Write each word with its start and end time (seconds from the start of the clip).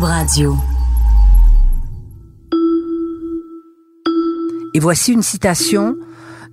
Radio. 0.00 0.56
Et 4.72 4.80
voici 4.80 5.12
une 5.12 5.22
citation 5.22 5.96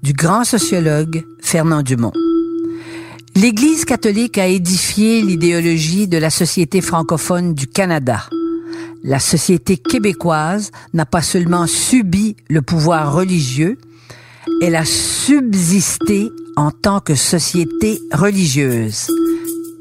du 0.03 0.11
grand 0.11 0.43
sociologue 0.43 1.23
Fernand 1.39 1.81
Dumont. 1.81 2.11
L'Église 3.35 3.85
catholique 3.85 4.37
a 4.37 4.47
édifié 4.47 5.21
l'idéologie 5.21 6.07
de 6.07 6.17
la 6.17 6.29
société 6.29 6.81
francophone 6.81 7.53
du 7.53 7.67
Canada. 7.67 8.25
La 9.03 9.19
société 9.19 9.77
québécoise 9.77 10.71
n'a 10.93 11.05
pas 11.05 11.21
seulement 11.21 11.65
subi 11.65 12.35
le 12.49 12.61
pouvoir 12.61 13.13
religieux, 13.13 13.77
elle 14.61 14.75
a 14.75 14.85
subsisté 14.85 16.29
en 16.57 16.71
tant 16.71 16.99
que 16.99 17.15
société 17.15 18.01
religieuse. 18.11 19.07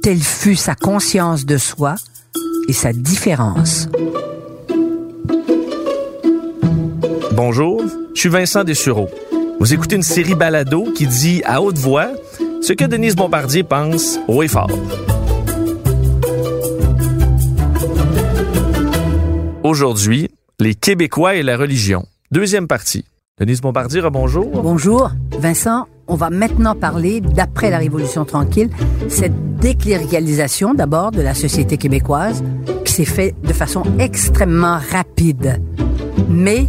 Telle 0.00 0.22
fut 0.22 0.56
sa 0.56 0.76
conscience 0.76 1.44
de 1.44 1.58
soi 1.58 1.96
et 2.68 2.72
sa 2.72 2.92
différence. 2.92 3.88
Bonjour, 7.32 7.82
je 8.14 8.20
suis 8.20 8.28
Vincent 8.28 8.62
Dessureau. 8.62 9.08
Vous 9.58 9.74
écoutez 9.74 9.96
une 9.96 10.02
série 10.02 10.34
balado 10.34 10.92
qui 10.94 11.06
dit 11.06 11.42
à 11.44 11.62
haute 11.62 11.78
voix 11.78 12.10
ce 12.60 12.72
que 12.72 12.84
Denise 12.84 13.16
Bombardier 13.16 13.62
pense 13.62 14.20
haut 14.28 14.42
et 14.42 14.48
fort. 14.48 14.70
Aujourd'hui, 19.64 20.30
les 20.60 20.74
Québécois 20.74 21.36
et 21.36 21.42
la 21.42 21.56
religion. 21.56 22.06
Deuxième 22.30 22.66
partie. 22.66 23.04
Denise 23.38 23.60
Bombardier, 23.60 24.02
bonjour. 24.10 24.48
Bonjour. 24.62 25.10
Vincent, 25.38 25.86
on 26.08 26.14
va 26.14 26.30
maintenant 26.30 26.74
parler, 26.74 27.20
d'après 27.20 27.70
la 27.70 27.78
Révolution 27.78 28.24
tranquille, 28.24 28.70
cette 29.08 29.58
décléricalisation 29.58 30.74
d'abord 30.74 31.10
de 31.10 31.20
la 31.20 31.34
société 31.34 31.76
québécoise 31.76 32.42
qui 32.84 32.92
s'est 32.92 33.04
faite 33.04 33.34
de 33.42 33.52
façon 33.52 33.82
extrêmement 33.98 34.78
rapide, 34.90 35.60
mais 36.28 36.66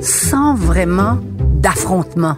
sans 0.00 0.54
vraiment 0.54 1.18
d'affrontement. 1.54 2.36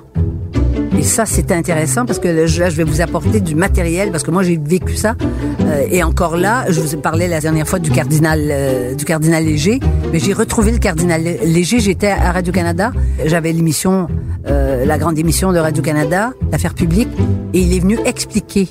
Et 0.98 1.02
ça, 1.02 1.24
c'est 1.24 1.50
intéressant 1.50 2.04
parce 2.04 2.18
que 2.18 2.28
là, 2.28 2.46
je 2.46 2.76
vais 2.76 2.84
vous 2.84 3.00
apporter 3.00 3.41
du 3.41 3.54
matériel 3.54 4.10
parce 4.10 4.22
que 4.22 4.30
moi, 4.30 4.42
j'ai 4.42 4.58
vécu 4.62 4.96
ça. 4.96 5.14
Euh, 5.62 5.86
et 5.91 6.02
encore 6.02 6.36
là, 6.36 6.66
je 6.68 6.78
vous 6.80 6.94
ai 6.94 6.98
parlé 6.98 7.26
la 7.26 7.41
dernière 7.41 7.66
fois 7.66 7.78
du 7.78 7.91
cardinal, 7.91 8.48
euh, 8.50 8.94
du 8.94 9.06
cardinal 9.06 9.44
Léger. 9.44 9.80
Mais 10.12 10.18
j'ai 10.18 10.34
retrouvé 10.34 10.72
le 10.72 10.78
cardinal 10.78 11.22
Léger. 11.22 11.80
J'étais 11.80 12.08
à 12.08 12.32
Radio-Canada. 12.32 12.92
J'avais 13.24 13.52
l'émission, 13.52 14.08
euh, 14.46 14.84
la 14.84 14.98
grande 14.98 15.19
émission 15.19 15.52
de 15.52 15.58
Radio-Canada, 15.58 16.33
l'affaire 16.50 16.74
publique. 16.74 17.08
Et 17.52 17.60
il 17.60 17.74
est 17.74 17.80
venu 17.80 17.98
expliquer 18.05 18.69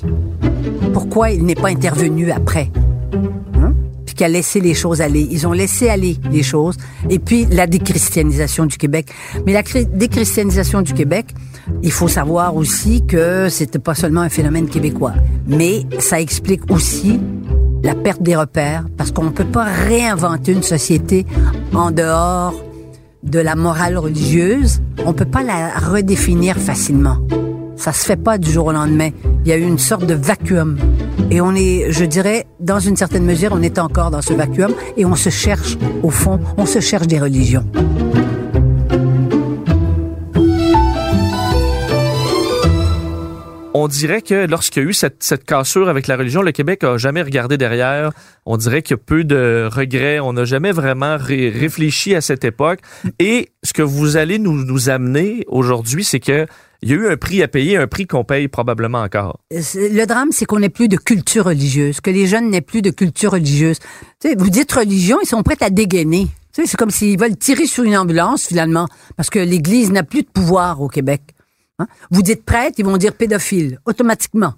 pourquoi 0.92 1.30
il 1.30 1.44
n'est 1.44 1.54
pas 1.54 1.68
intervenu 1.68 2.30
après 2.30 2.70
qui 4.20 4.24
a 4.24 4.28
laissé 4.28 4.60
les 4.60 4.74
choses 4.74 5.00
aller. 5.00 5.26
Ils 5.30 5.46
ont 5.46 5.52
laissé 5.52 5.88
aller 5.88 6.18
les 6.30 6.42
choses. 6.42 6.76
Et 7.08 7.18
puis, 7.18 7.46
la 7.50 7.66
déchristianisation 7.66 8.66
du 8.66 8.76
Québec. 8.76 9.10
Mais 9.46 9.54
la 9.54 9.62
déchristianisation 9.62 10.82
du 10.82 10.92
Québec, 10.92 11.28
il 11.82 11.90
faut 11.90 12.06
savoir 12.06 12.54
aussi 12.54 13.02
que 13.06 13.48
c'était 13.48 13.78
pas 13.78 13.94
seulement 13.94 14.20
un 14.20 14.28
phénomène 14.28 14.68
québécois. 14.68 15.14
Mais 15.46 15.86
ça 16.00 16.20
explique 16.20 16.70
aussi 16.70 17.18
la 17.82 17.94
perte 17.94 18.20
des 18.20 18.36
repères, 18.36 18.84
parce 18.98 19.10
qu'on 19.10 19.24
ne 19.24 19.30
peut 19.30 19.46
pas 19.46 19.64
réinventer 19.64 20.52
une 20.52 20.62
société 20.62 21.24
en 21.72 21.90
dehors 21.90 22.52
de 23.22 23.38
la 23.38 23.54
morale 23.54 23.98
religieuse. 23.98 24.80
On 25.04 25.12
peut 25.12 25.24
pas 25.24 25.42
la 25.42 25.70
redéfinir 25.70 26.56
facilement. 26.56 27.18
Ça 27.76 27.92
se 27.92 28.04
fait 28.04 28.16
pas 28.16 28.36
du 28.36 28.50
jour 28.50 28.66
au 28.66 28.72
lendemain. 28.72 29.10
Il 29.44 29.48
y 29.48 29.52
a 29.52 29.56
eu 29.56 29.62
une 29.62 29.78
sorte 29.78 30.04
de 30.04 30.14
vacuum. 30.14 30.76
Et 31.30 31.40
on 31.40 31.54
est, 31.54 31.90
je 31.90 32.04
dirais, 32.04 32.46
dans 32.60 32.78
une 32.78 32.96
certaine 32.96 33.24
mesure, 33.24 33.52
on 33.52 33.62
est 33.62 33.78
encore 33.78 34.10
dans 34.10 34.20
ce 34.20 34.34
vacuum 34.34 34.72
et 34.96 35.06
on 35.06 35.14
se 35.14 35.30
cherche, 35.30 35.78
au 36.02 36.10
fond, 36.10 36.40
on 36.58 36.66
se 36.66 36.80
cherche 36.80 37.06
des 37.06 37.18
religions. 37.18 37.64
On 43.74 43.88
dirait 43.88 44.22
que 44.22 44.46
lorsqu'il 44.46 44.82
y 44.82 44.86
a 44.86 44.88
eu 44.88 44.92
cette, 44.92 45.22
cette, 45.22 45.44
cassure 45.44 45.88
avec 45.88 46.06
la 46.06 46.16
religion, 46.16 46.42
le 46.42 46.52
Québec 46.52 46.84
a 46.84 46.96
jamais 46.96 47.22
regardé 47.22 47.56
derrière. 47.56 48.10
On 48.46 48.56
dirait 48.56 48.82
qu'il 48.82 48.96
y 48.96 49.00
a 49.00 49.02
peu 49.04 49.24
de 49.24 49.68
regrets. 49.70 50.20
On 50.20 50.32
n'a 50.32 50.44
jamais 50.44 50.72
vraiment 50.72 51.16
réfléchi 51.18 52.14
à 52.14 52.20
cette 52.20 52.44
époque. 52.44 52.80
Et 53.18 53.50
ce 53.62 53.72
que 53.72 53.82
vous 53.82 54.16
allez 54.16 54.38
nous, 54.38 54.64
nous 54.64 54.88
amener 54.90 55.44
aujourd'hui, 55.48 56.04
c'est 56.04 56.20
que 56.20 56.46
il 56.82 56.88
y 56.88 56.92
a 56.94 56.96
eu 56.96 57.08
un 57.08 57.16
prix 57.16 57.42
à 57.42 57.48
payer, 57.48 57.76
un 57.76 57.86
prix 57.86 58.06
qu'on 58.06 58.24
paye 58.24 58.48
probablement 58.48 59.02
encore. 59.02 59.38
Le 59.50 60.04
drame, 60.06 60.30
c'est 60.32 60.46
qu'on 60.46 60.60
n'ait 60.60 60.70
plus 60.70 60.88
de 60.88 60.96
culture 60.96 61.44
religieuse, 61.44 62.00
que 62.00 62.10
les 62.10 62.26
jeunes 62.26 62.48
n'aient 62.48 62.62
plus 62.62 62.80
de 62.80 62.90
culture 62.90 63.32
religieuse. 63.32 63.78
vous 64.24 64.50
dites 64.50 64.72
religion, 64.72 65.18
ils 65.22 65.28
sont 65.28 65.42
prêts 65.42 65.58
à 65.60 65.68
dégainer. 65.68 66.28
c'est 66.52 66.76
comme 66.76 66.90
s'ils 66.90 67.18
veulent 67.18 67.36
tirer 67.36 67.66
sur 67.66 67.84
une 67.84 67.98
ambulance, 67.98 68.46
finalement, 68.46 68.88
parce 69.16 69.28
que 69.28 69.38
l'Église 69.38 69.92
n'a 69.92 70.04
plus 70.04 70.22
de 70.22 70.28
pouvoir 70.28 70.80
au 70.80 70.88
Québec. 70.88 71.20
Hein? 71.80 71.86
Vous 72.10 72.22
dites 72.22 72.44
prêtre, 72.44 72.76
ils 72.78 72.84
vont 72.84 72.96
dire 72.96 73.14
pédophile, 73.14 73.78
automatiquement. 73.86 74.54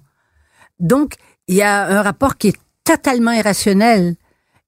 Donc, 0.79 1.15
il 1.47 1.55
y 1.55 1.61
a 1.61 1.85
un 1.85 2.01
rapport 2.01 2.37
qui 2.37 2.49
est 2.49 2.57
totalement 2.83 3.31
irrationnel. 3.31 4.15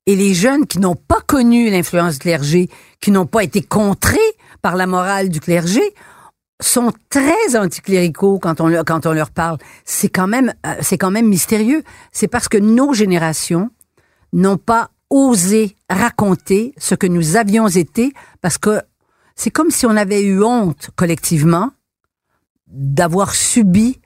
Et 0.08 0.16
les 0.16 0.34
jeunes 0.34 0.68
qui 0.68 0.80
n'ont 0.80 0.96
pas 0.96 1.22
connu 1.26 1.70
l'influence 1.70 2.14
du 2.14 2.20
clergé, 2.20 2.70
qui 3.02 3.12
n'ont 3.12 3.26
pas 3.26 3.44
été 3.44 3.62
contrés 3.62 4.18
par 4.62 4.76
la 4.76 4.86
morale 4.86 5.30
du 5.30 5.40
clergé, 5.40 5.82
sont 6.62 6.94
très 7.10 7.58
anticléricaux 7.58 8.40
quand 8.40 8.62
on, 8.62 8.84
quand 8.84 9.06
on 9.06 9.14
leur 9.14 9.32
parle. 9.32 9.58
C'est 9.84 10.10
quand 10.10 10.28
même, 10.28 10.54
euh, 10.66 10.76
c'est 10.82 10.98
quand 10.98 11.12
même 11.12 11.28
mystérieux. 11.28 11.84
C'est 12.12 12.28
parce 12.28 12.48
que 12.48 12.58
nos 12.58 12.94
générations 12.94 13.72
n'ont 14.32 14.58
pas 14.58 14.92
osé 15.10 15.76
raconter 15.90 16.74
ce 16.78 16.96
que 16.96 17.08
nous 17.08 17.36
avions 17.36 17.68
été 17.68 18.14
parce 18.42 18.58
que 18.58 18.82
c'est 19.36 19.52
comme 19.52 19.72
si 19.72 19.86
on 19.86 19.96
avait 19.96 20.24
eu 20.24 20.44
honte 20.44 20.90
collectivement 20.96 21.72
d'avoir 22.68 23.36
subi 23.36 24.00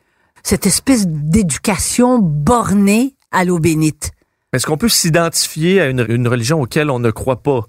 cette 0.44 0.66
espèce 0.66 1.06
d'éducation 1.08 2.20
bornée 2.20 3.16
à 3.31 3.46
l'eau 3.46 3.59
bénite. 3.59 4.12
Est-ce 4.53 4.66
qu'on 4.66 4.78
peut 4.78 4.90
s'identifier 4.90 5.81
à 5.81 5.90
une, 5.90 6.06
une 6.09 6.28
religion 6.28 6.62
auquel 6.62 6.90
on 6.90 7.00
ne 7.00 7.12
croit 7.12 7.44
pas? 7.44 7.66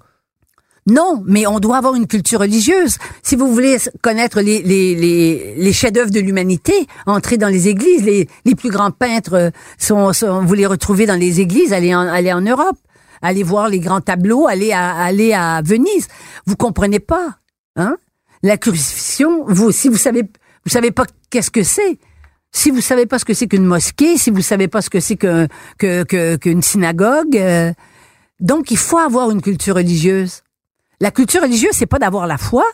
Non, 0.87 1.21
mais 1.27 1.45
on 1.45 1.59
doit 1.59 1.77
avoir 1.77 1.93
une 1.93 2.07
culture 2.07 2.39
religieuse. 2.39 2.97
Si 3.21 3.35
vous 3.35 3.53
voulez 3.53 3.77
connaître 4.01 4.41
les, 4.41 4.63
les, 4.63 4.95
les, 4.95 5.53
les 5.55 5.73
chefs-d'œuvre 5.73 6.09
de 6.09 6.19
l'humanité, 6.19 6.73
entrez 7.05 7.37
dans 7.37 7.49
les 7.49 7.67
églises. 7.67 8.03
Les, 8.03 8.27
les 8.45 8.55
plus 8.55 8.71
grands 8.71 8.89
peintres 8.89 9.51
sont, 9.77 10.11
sont, 10.11 10.43
vous 10.43 10.53
les 10.55 10.65
retrouvez 10.65 11.05
dans 11.05 11.19
les 11.19 11.39
églises. 11.39 11.71
Allez 11.71 11.93
en, 11.93 11.99
allez 11.99 12.33
en 12.33 12.41
Europe, 12.41 12.79
allez 13.21 13.43
voir 13.43 13.69
les 13.69 13.79
grands 13.79 14.01
tableaux, 14.01 14.47
allez 14.47 14.71
à, 14.71 14.95
allez 14.95 15.33
à 15.33 15.61
Venise. 15.61 16.07
Vous 16.47 16.55
comprenez 16.55 16.99
pas, 16.99 17.37
hein? 17.75 17.97
La 18.41 18.57
crucifixion, 18.57 19.45
vous, 19.45 19.71
si 19.71 19.87
vous 19.87 19.97
savez, 19.97 20.23
vous 20.65 20.71
savez 20.71 20.91
pas 20.91 21.05
qu'est-ce 21.29 21.51
que 21.51 21.63
c'est. 21.63 21.99
Si 22.51 22.69
vous 22.69 22.81
savez 22.81 23.05
pas 23.05 23.17
ce 23.17 23.25
que 23.25 23.33
c'est 23.33 23.47
qu'une 23.47 23.65
mosquée, 23.65 24.17
si 24.17 24.29
vous 24.29 24.41
savez 24.41 24.67
pas 24.67 24.81
ce 24.81 24.89
que 24.89 24.99
c'est 24.99 25.15
qu'une 25.15 25.47
que, 25.77 26.03
que, 26.03 26.61
synagogue, 26.61 27.37
euh, 27.37 27.71
donc 28.39 28.71
il 28.71 28.77
faut 28.77 28.97
avoir 28.97 29.31
une 29.31 29.41
culture 29.41 29.75
religieuse. 29.75 30.41
La 30.99 31.11
culture 31.11 31.41
religieuse, 31.41 31.71
c'est 31.73 31.85
pas 31.85 31.99
d'avoir 31.99 32.27
la 32.27 32.37
foi. 32.37 32.65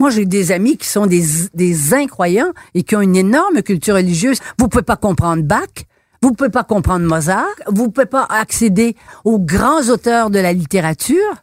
Moi, 0.00 0.10
j'ai 0.10 0.26
des 0.26 0.52
amis 0.52 0.76
qui 0.76 0.86
sont 0.86 1.06
des, 1.06 1.24
des 1.54 1.94
incroyants 1.94 2.52
et 2.74 2.82
qui 2.82 2.96
ont 2.96 3.00
une 3.00 3.16
énorme 3.16 3.62
culture 3.62 3.94
religieuse. 3.94 4.38
Vous 4.58 4.68
pouvez 4.68 4.82
pas 4.82 4.96
comprendre 4.96 5.42
Bach, 5.42 5.86
vous 6.22 6.32
pouvez 6.32 6.50
pas 6.50 6.64
comprendre 6.64 7.06
Mozart, 7.06 7.46
vous 7.68 7.90
pouvez 7.90 8.06
pas 8.06 8.24
accéder 8.24 8.96
aux 9.24 9.38
grands 9.38 9.88
auteurs 9.88 10.30
de 10.30 10.38
la 10.38 10.52
littérature. 10.52 11.34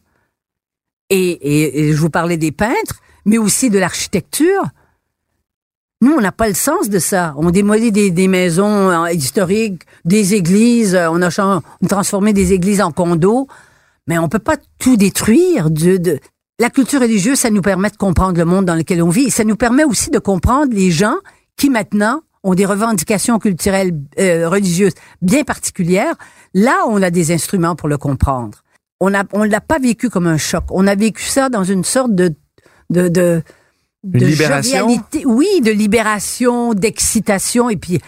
Et, 1.09 1.94
je 1.94 1.97
vous 1.97 2.09
parlais 2.09 2.38
des 2.38 2.52
peintres, 2.52 3.02
mais 3.25 3.38
aussi 3.38 3.69
de 3.69 3.79
l'architecture. 3.79 4.63
Nous, 6.03 6.14
on 6.14 6.22
n'a 6.22 6.31
pas 6.31 6.47
le 6.47 6.53
sens 6.53 6.90
de 6.90 7.00
ça. 7.00 7.34
On 7.38 7.50
démolit 7.50 7.91
des, 7.91 8.28
maisons 8.28 8.91
euh, 8.91 9.12
historiques, 9.12 9.84
des 10.06 10.36
églises, 10.36 10.96
on 10.96 11.22
a, 11.22 11.30
on 11.40 11.86
a 11.86 11.88
transformé 11.88 12.34
des 12.34 12.53
églises 12.53 12.82
en 12.82 12.91
condos 12.91 13.47
mais 14.08 14.17
on 14.17 14.29
peut 14.29 14.40
pas 14.40 14.58
tout 14.79 14.97
détruire. 14.97 15.70
La 16.59 16.70
culture 16.70 17.02
religieuse, 17.02 17.40
ça 17.40 17.50
nous 17.50 17.61
permet 17.61 17.90
de 17.90 17.97
comprendre 17.97 18.38
le 18.38 18.46
monde 18.46 18.66
dans 18.66 18.76
lequel 18.76 19.02
on 19.02 19.09
vit. 19.09 19.32
ça 19.32 19.44
nous 19.44 19.55
permet 19.55 19.84
aussi 19.84 20.09
de 20.09 20.20
comprendre 20.20 20.73
les 20.73 20.91
gens 20.91 21.16
qui 21.58 21.70
maintenant 21.70 22.22
ont 22.44 22.55
des 22.55 22.66
revendications 22.66 23.40
culturelles 23.40 23.97
euh, 24.20 24.50
religieuses 24.50 24.94
bien 25.22 25.44
particulières. 25.44 26.16
Là, 26.53 26.84
on 26.88 27.02
a 27.02 27.09
des 27.09 27.32
instruments 27.32 27.76
pour 27.76 27.88
le 27.88 27.97
comprendre. 27.97 28.59
On 29.00 29.14
a, 29.14 29.23
on 29.32 29.44
l'a 29.44 29.61
pas 29.61 29.79
vécu 29.79 30.09
comme 30.09 30.28
un 30.28 30.38
choc. 30.38 30.64
On 30.70 30.85
a 30.88 30.96
vécu 30.96 31.23
ça 31.23 31.50
dans 31.50 31.64
une 31.64 31.84
sorte 31.84 32.14
de, 32.14 32.35
de 32.90 33.41
de 34.03 34.26
libération? 34.26 34.88
oui, 35.26 35.61
de 35.61 35.72
libération, 35.72 36.73
d'excitation, 36.73 37.70
et 37.70 37.78
puis 37.78 38.00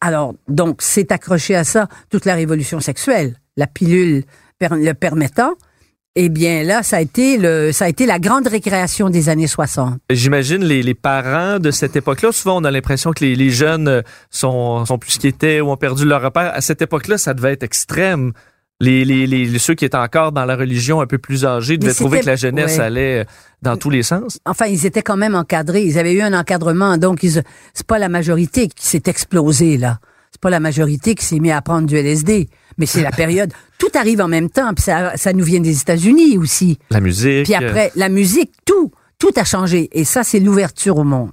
alors 0.00 0.34
donc 0.48 0.76
c'est 0.80 1.12
accroché 1.12 1.54
à 1.54 1.64
ça 1.64 1.88
toute 2.08 2.24
la 2.24 2.34
révolution 2.34 2.80
sexuelle, 2.80 3.36
la 3.56 3.66
pilule 3.66 4.24
le 4.60 4.92
permettant, 4.92 5.54
eh 6.16 6.28
bien 6.28 6.64
là, 6.64 6.82
ça 6.82 6.96
a 6.96 7.00
été 7.00 7.38
le, 7.38 7.72
ça 7.72 7.84
a 7.84 7.88
été 7.88 8.04
la 8.04 8.18
grande 8.18 8.46
récréation 8.48 9.10
des 9.10 9.28
années 9.28 9.46
60. 9.46 9.98
J'imagine 10.10 10.64
les, 10.64 10.82
les, 10.82 10.94
parents 10.94 11.58
de 11.58 11.70
cette 11.70 11.94
époque-là. 11.94 12.32
Souvent, 12.32 12.60
on 12.60 12.64
a 12.64 12.70
l'impression 12.70 13.12
que 13.12 13.24
les, 13.24 13.36
les, 13.36 13.50
jeunes 13.50 14.02
sont, 14.28 14.84
sont 14.84 14.98
plus 14.98 15.18
qu'étaient 15.18 15.60
ou 15.60 15.70
ont 15.70 15.76
perdu 15.76 16.04
leur 16.04 16.20
repère. 16.20 16.52
À 16.54 16.60
cette 16.60 16.82
époque-là, 16.82 17.16
ça 17.16 17.32
devait 17.32 17.52
être 17.52 17.62
extrême. 17.62 18.32
Les, 18.80 19.04
les, 19.04 19.26
les, 19.26 19.58
ceux 19.58 19.74
qui 19.74 19.84
étaient 19.84 19.96
encore 19.96 20.32
dans 20.32 20.46
la 20.46 20.56
religion 20.56 21.00
un 21.02 21.06
peu 21.06 21.18
plus 21.18 21.44
âgés 21.44 21.76
devaient 21.76 21.92
trouver 21.92 22.20
que 22.20 22.26
la 22.26 22.36
jeunesse 22.36 22.78
allait 22.78 23.26
dans 23.60 23.76
tous 23.76 23.90
les 23.90 24.02
sens. 24.02 24.38
Enfin, 24.46 24.66
ils 24.66 24.86
étaient 24.86 25.02
quand 25.02 25.18
même 25.18 25.34
encadrés. 25.34 25.82
Ils 25.82 25.98
avaient 25.98 26.14
eu 26.14 26.22
un 26.22 26.32
encadrement, 26.32 26.96
donc 26.96 27.20
c'est 27.20 27.86
pas 27.86 27.98
la 27.98 28.08
majorité 28.08 28.68
qui 28.68 28.86
s'est 28.86 29.02
explosée 29.06 29.76
là. 29.76 29.98
C'est 30.32 30.40
pas 30.40 30.50
la 30.50 30.60
majorité 30.60 31.14
qui 31.14 31.24
s'est 31.24 31.40
mis 31.40 31.50
à 31.50 31.60
prendre 31.60 31.86
du 31.86 31.96
LSD, 31.96 32.48
mais 32.78 32.86
c'est 32.86 33.02
la 33.02 33.10
période. 33.22 33.52
Tout 33.78 33.90
arrive 33.94 34.20
en 34.20 34.28
même 34.28 34.48
temps, 34.48 34.72
puis 34.74 34.84
ça, 34.84 35.16
ça 35.16 35.32
nous 35.32 35.44
vient 35.44 35.60
des 35.60 35.80
États-Unis 35.80 36.38
aussi. 36.38 36.78
La 36.90 37.00
musique. 37.00 37.44
Puis 37.44 37.54
après, 37.54 37.90
la 37.96 38.08
musique, 38.08 38.52
tout, 38.64 38.92
tout 39.18 39.32
a 39.36 39.44
changé. 39.44 39.88
Et 39.92 40.04
ça, 40.04 40.22
c'est 40.22 40.40
l'ouverture 40.40 40.96
au 40.96 41.04
monde. 41.04 41.32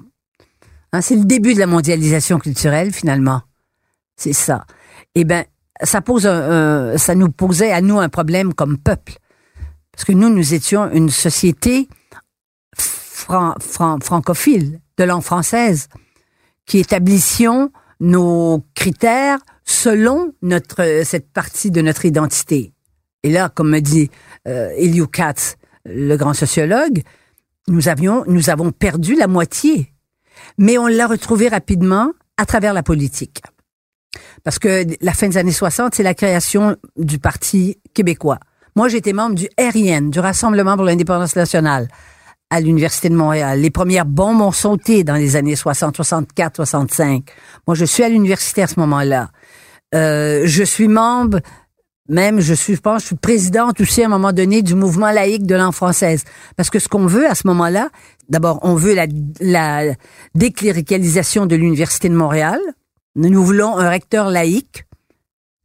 Hein, 0.93 1.01
c'est 1.01 1.15
le 1.15 1.25
début 1.25 1.53
de 1.53 1.59
la 1.59 1.67
mondialisation 1.67 2.39
culturelle 2.39 2.91
finalement. 2.91 3.41
C'est 4.15 4.33
ça. 4.33 4.65
Eh 5.15 5.25
ben, 5.25 5.45
ça 5.83 6.01
pose 6.01 6.25
un, 6.27 6.97
ça 6.97 7.15
nous 7.15 7.29
posait 7.29 7.71
à 7.71 7.81
nous 7.81 7.99
un 7.99 8.09
problème 8.09 8.53
comme 8.53 8.77
peuple. 8.77 9.17
Parce 9.91 10.05
que 10.05 10.11
nous, 10.11 10.29
nous 10.29 10.53
étions 10.53 10.91
une 10.91 11.09
société 11.09 11.87
francophile, 13.59 14.79
de 14.97 15.03
langue 15.03 15.23
française, 15.23 15.89
qui 16.65 16.79
établissions 16.79 17.71
nos 17.99 18.63
critères 18.75 19.39
selon 19.65 20.33
notre, 20.41 21.01
cette 21.03 21.31
partie 21.31 21.71
de 21.71 21.81
notre 21.81 22.05
identité. 22.05 22.73
Et 23.23 23.31
là, 23.31 23.49
comme 23.49 23.71
me 23.71 23.79
dit 23.79 24.09
euh, 24.47 25.05
Katz, 25.11 25.55
le 25.85 26.15
grand 26.15 26.33
sociologue, 26.33 27.01
nous 27.67 27.89
avions, 27.89 28.23
nous 28.27 28.49
avons 28.49 28.71
perdu 28.71 29.15
la 29.15 29.27
moitié. 29.27 29.93
Mais 30.57 30.77
on 30.77 30.87
l'a 30.87 31.07
retrouvé 31.07 31.47
rapidement 31.47 32.13
à 32.37 32.45
travers 32.45 32.73
la 32.73 32.83
politique. 32.83 33.41
Parce 34.43 34.59
que 34.59 34.85
la 35.01 35.13
fin 35.13 35.27
des 35.27 35.37
années 35.37 35.51
60, 35.51 35.95
c'est 35.95 36.03
la 36.03 36.13
création 36.13 36.75
du 36.97 37.19
Parti 37.19 37.79
québécois. 37.93 38.39
Moi, 38.75 38.89
j'étais 38.89 39.13
membre 39.13 39.35
du 39.35 39.47
RIN, 39.57 40.09
du 40.09 40.19
Rassemblement 40.19 40.75
pour 40.75 40.85
l'indépendance 40.85 41.35
nationale, 41.35 41.87
à 42.49 42.61
l'Université 42.61 43.09
de 43.09 43.15
Montréal. 43.15 43.59
Les 43.59 43.71
premières 43.71 44.05
bombes 44.05 44.41
ont 44.41 44.51
sauté 44.51 45.03
dans 45.03 45.15
les 45.15 45.35
années 45.35 45.55
60, 45.55 45.95
64, 45.95 46.57
65. 46.57 47.23
Moi, 47.65 47.75
je 47.75 47.85
suis 47.85 48.03
à 48.03 48.09
l'université 48.09 48.61
à 48.61 48.67
ce 48.67 48.79
moment-là. 48.79 49.31
Euh, 49.95 50.43
je 50.45 50.63
suis 50.63 50.87
membre, 50.87 51.39
même, 52.09 52.39
je 52.39 52.53
suis, 52.53 52.75
je 52.75 52.81
pense, 52.81 53.01
je 53.01 53.07
suis 53.07 53.15
présidente 53.15 53.81
aussi 53.81 54.01
à 54.01 54.05
un 54.05 54.09
moment 54.09 54.31
donné 54.31 54.61
du 54.61 54.75
mouvement 54.75 55.11
laïque 55.11 55.45
de 55.45 55.55
langue 55.55 55.73
française. 55.73 56.23
Parce 56.55 56.69
que 56.69 56.79
ce 56.79 56.87
qu'on 56.87 57.05
veut 57.05 57.27
à 57.27 57.35
ce 57.35 57.47
moment-là, 57.47 57.89
d'abord, 58.29 58.59
on 58.61 58.75
veut 58.75 58.93
la, 58.93 59.07
la 59.41 59.93
décléricalisation 60.35 61.45
de 61.45 61.55
l'Université 61.55 62.09
de 62.09 62.15
Montréal. 62.15 62.59
Nous 63.17 63.43
voulons 63.43 63.77
un 63.77 63.89
recteur 63.89 64.29
laïque. 64.29 64.85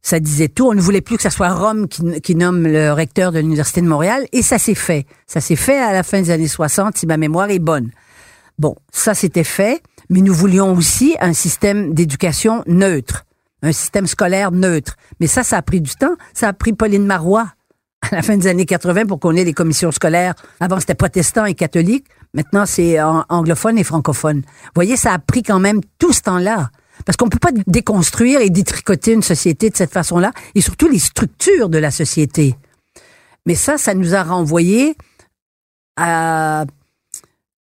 Ça 0.01 0.19
disait 0.19 0.49
tout. 0.49 0.67
On 0.67 0.73
ne 0.73 0.81
voulait 0.81 1.01
plus 1.01 1.17
que 1.17 1.23
ce 1.23 1.29
soit 1.29 1.53
Rome 1.53 1.87
qui, 1.87 2.35
nomme 2.35 2.67
le 2.67 2.91
recteur 2.91 3.31
de 3.31 3.39
l'Université 3.39 3.79
de 3.81 3.87
Montréal. 3.87 4.25
Et 4.33 4.41
ça 4.41 4.57
s'est 4.57 4.75
fait. 4.75 5.05
Ça 5.27 5.39
s'est 5.39 5.55
fait 5.55 5.77
à 5.77 5.93
la 5.93 6.01
fin 6.01 6.19
des 6.19 6.31
années 6.31 6.47
60, 6.47 6.97
si 6.97 7.05
ma 7.05 7.15
mémoire 7.15 7.49
est 7.51 7.59
bonne. 7.59 7.91
Bon, 8.57 8.75
ça 8.91 9.13
c'était 9.13 9.43
fait. 9.43 9.81
Mais 10.09 10.21
nous 10.21 10.33
voulions 10.33 10.73
aussi 10.73 11.15
un 11.21 11.33
système 11.33 11.93
d'éducation 11.93 12.63
neutre. 12.65 13.25
Un 13.61 13.71
système 13.71 14.07
scolaire 14.07 14.51
neutre. 14.51 14.97
Mais 15.19 15.27
ça, 15.27 15.43
ça 15.43 15.57
a 15.57 15.61
pris 15.61 15.79
du 15.79 15.95
temps. 15.95 16.15
Ça 16.33 16.49
a 16.49 16.53
pris 16.53 16.73
Pauline 16.73 17.05
Marois 17.05 17.47
à 18.01 18.15
la 18.15 18.21
fin 18.23 18.35
des 18.35 18.47
années 18.47 18.65
80 18.65 19.05
pour 19.05 19.19
qu'on 19.19 19.35
ait 19.35 19.45
des 19.45 19.53
commissions 19.53 19.91
scolaires. 19.91 20.33
Avant, 20.59 20.79
c'était 20.79 20.95
protestant 20.95 21.45
et 21.45 21.53
catholique. 21.53 22.07
Maintenant, 22.33 22.65
c'est 22.65 22.99
anglophone 23.01 23.77
et 23.77 23.83
francophone. 23.83 24.37
Vous 24.37 24.71
voyez, 24.75 24.97
ça 24.97 25.13
a 25.13 25.19
pris 25.19 25.43
quand 25.43 25.59
même 25.59 25.81
tout 25.99 26.11
ce 26.11 26.21
temps-là. 26.21 26.71
Parce 27.05 27.17
qu'on 27.17 27.29
peut 27.29 27.39
pas 27.39 27.51
déconstruire 27.67 28.41
et 28.41 28.49
détricoter 28.49 29.13
une 29.13 29.21
société 29.21 29.69
de 29.69 29.75
cette 29.75 29.91
façon-là, 29.91 30.31
et 30.55 30.61
surtout 30.61 30.87
les 30.87 30.99
structures 30.99 31.69
de 31.69 31.77
la 31.77 31.91
société. 31.91 32.55
Mais 33.45 33.55
ça, 33.55 33.77
ça 33.77 33.93
nous 33.93 34.15
a 34.15 34.23
renvoyé 34.23 34.95
à, 35.97 36.65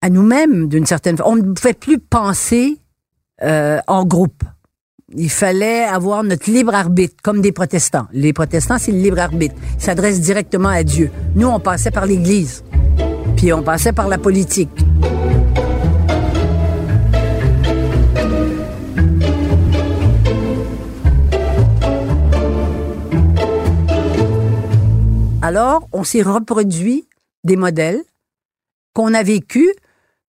à 0.01 0.11
nous-mêmes 0.11 0.69
d'une 0.69 0.87
certaine 0.87 1.17
façon. 1.17 1.31
On 1.31 1.37
ne 1.37 1.53
pouvait 1.53 1.75
plus 1.75 1.99
penser 1.99 2.79
euh, 3.43 3.81
en 3.87 4.05
groupe. 4.05 4.45
Il 5.17 5.31
fallait 5.31 5.85
avoir 5.85 6.25
notre 6.25 6.51
libre 6.51 6.75
arbitre, 6.75 7.17
comme 7.23 7.41
des 7.41 7.53
protestants. 7.53 8.07
Les 8.13 8.33
protestants, 8.33 8.79
c'est 8.79 8.93
le 8.93 8.99
libre 8.99 9.19
arbitre. 9.19 9.55
Ils 9.79 9.83
s'adressent 9.83 10.21
directement 10.21 10.71
à 10.71 10.83
Dieu. 10.83 11.11
Nous, 11.35 11.47
on 11.47 11.61
passait 11.61 11.91
par 11.91 12.07
l'Église, 12.07 12.65
puis 13.37 13.53
on 13.53 13.63
passait 13.63 13.93
par 13.93 14.09
la 14.09 14.19
politique. 14.19 14.71
Alors, 25.45 25.91
on 25.93 26.05
s'est 26.05 26.23
reproduit 26.23 27.07
des 27.45 27.57
modèles 27.57 28.03
qu'on 28.95 29.13
a 29.13 29.23
vécu 29.23 29.69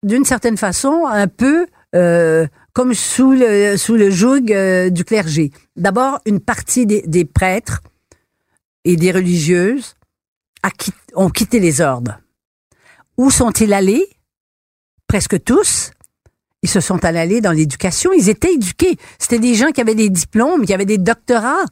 d'une 0.03 0.25
certaine 0.25 0.57
façon 0.57 1.05
un 1.07 1.29
peu 1.29 1.67
euh, 1.95 2.47
comme 2.73 2.95
sous 2.95 3.33
le, 3.33 3.77
sous 3.77 3.97
le 3.97 4.09
joug 4.09 4.51
euh, 4.51 4.89
du 4.89 5.05
clergé. 5.05 5.51
D'abord, 5.77 6.19
une 6.25 6.41
partie 6.41 6.87
des, 6.87 7.25
prêtres 7.27 7.83
et 8.87 8.97
des 8.97 9.13
religieuses 9.13 9.97
ont 11.15 11.29
quitté 11.29 11.61
les 11.61 11.83
ordres. 11.83 12.19
Où 13.19 13.31
sont-ils 13.31 13.75
allés? 13.75 14.09
Presque 15.09 15.45
tous. 15.45 15.91
Ils 16.63 16.71
se 16.71 16.81
sont 16.81 17.05
allés 17.05 17.43
dans 17.43 17.53
l'éducation. 17.53 18.13
Ils 18.15 18.31
étaient 18.31 18.55
éduqués. 18.55 18.97
C'était 19.19 19.41
des 19.41 19.57
gens 19.57 19.73
qui 19.73 19.83
avaient 19.83 19.95
des 19.95 20.09
diplômes, 20.09 20.65
qui 20.65 20.73
avaient 20.73 20.87
des 20.87 20.97
doctorats. 20.97 21.67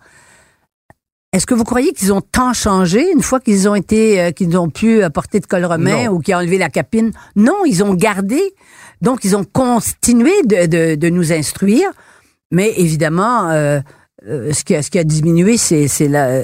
Est-ce 1.33 1.47
que 1.47 1.55
vous 1.55 1.65
croyez 1.65 1.93
qu'ils 1.93 2.13
ont 2.13 2.21
tant 2.21 2.53
changé 2.53 3.11
une 3.13 3.23
fois 3.23 3.39
qu'ils 3.39 3.69
ont 3.69 3.77
été, 3.77 4.21
euh, 4.21 4.31
qu'ils 4.33 4.57
ont 4.59 4.69
pu 4.69 5.01
porter 5.15 5.39
de 5.39 5.47
col 5.47 5.65
romain 5.65 6.09
ou 6.09 6.19
qu'ils 6.19 6.35
ont 6.35 6.39
enlevé 6.39 6.59
la 6.59 6.69
capine? 6.69 7.13
Non, 7.37 7.65
ils 7.65 7.85
ont 7.85 7.95
gardé. 7.95 8.41
Donc, 9.01 9.25
ils 9.25 9.37
ont 9.37 9.45
continué 9.45 10.33
de, 10.45 10.67
de, 10.67 10.95
de 10.97 11.09
nous 11.09 11.33
instruire. 11.33 11.89
Mais 12.51 12.73
évidemment, 12.77 13.49
euh, 13.51 13.81
euh 14.27 14.53
ce, 14.53 14.65
qui 14.65 14.75
a, 14.75 14.83
ce 14.83 14.91
qui 14.91 14.99
a 14.99 15.05
diminué, 15.05 15.57
c'est, 15.57 15.87
c'est 15.87 16.09
la, 16.09 16.43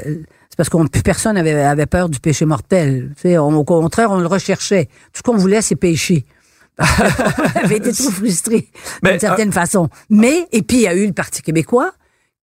parce 0.56 0.68
que 0.70 0.88
plus 0.88 1.02
personne 1.02 1.36
avait, 1.36 1.52
avait 1.52 1.86
peur 1.86 2.08
du 2.08 2.18
péché 2.18 2.46
mortel. 2.46 3.12
Tu 3.20 3.36
au 3.36 3.64
contraire, 3.64 4.10
on 4.10 4.20
le 4.20 4.26
recherchait. 4.26 4.86
Tout 4.86 5.18
ce 5.18 5.22
qu'on 5.22 5.36
voulait, 5.36 5.62
c'est 5.62 5.76
pécher. 5.76 6.24
on 6.78 7.64
avait 7.64 7.78
été 7.78 7.92
trop 7.92 8.10
frustrés 8.10 8.68
d'une 9.02 9.18
certaine 9.18 9.52
façon. 9.52 9.88
Mais, 10.10 10.46
et 10.52 10.62
puis, 10.62 10.78
il 10.78 10.82
y 10.82 10.86
a 10.86 10.94
eu 10.94 11.06
le 11.06 11.12
Parti 11.12 11.42
québécois 11.42 11.92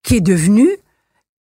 qui 0.04 0.18
est 0.18 0.22
devenu 0.22 0.70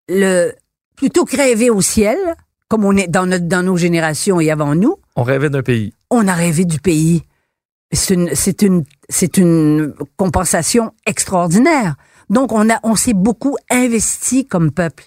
le, 0.10 0.54
plutôt 1.02 1.26
que 1.26 1.36
rêver 1.36 1.72
au 1.72 1.82
ciel, 1.82 2.20
comme 2.68 2.86
on 2.86 2.96
est 2.96 3.08
dans, 3.08 3.26
notre, 3.26 3.48
dans 3.48 3.64
nos 3.64 3.76
générations 3.76 4.40
et 4.40 4.52
avant 4.52 4.76
nous. 4.76 4.98
On 5.16 5.24
rêvait 5.24 5.50
d'un 5.50 5.64
pays. 5.64 5.96
On 6.12 6.28
a 6.28 6.36
rêvé 6.36 6.64
du 6.64 6.80
pays. 6.80 7.24
C'est 7.92 8.14
une, 8.14 8.36
c'est 8.36 8.62
une, 8.62 8.84
c'est 9.10 9.38
une 9.38 9.96
compensation 10.16 10.92
extraordinaire. 11.08 11.96
Donc, 12.30 12.52
on 12.52 12.70
a, 12.70 12.80
on 12.84 12.96
s'est 12.96 13.16
beaucoup 13.16 13.58
investi 13.72 14.46
comme 14.46 14.70
peuple 14.70 15.06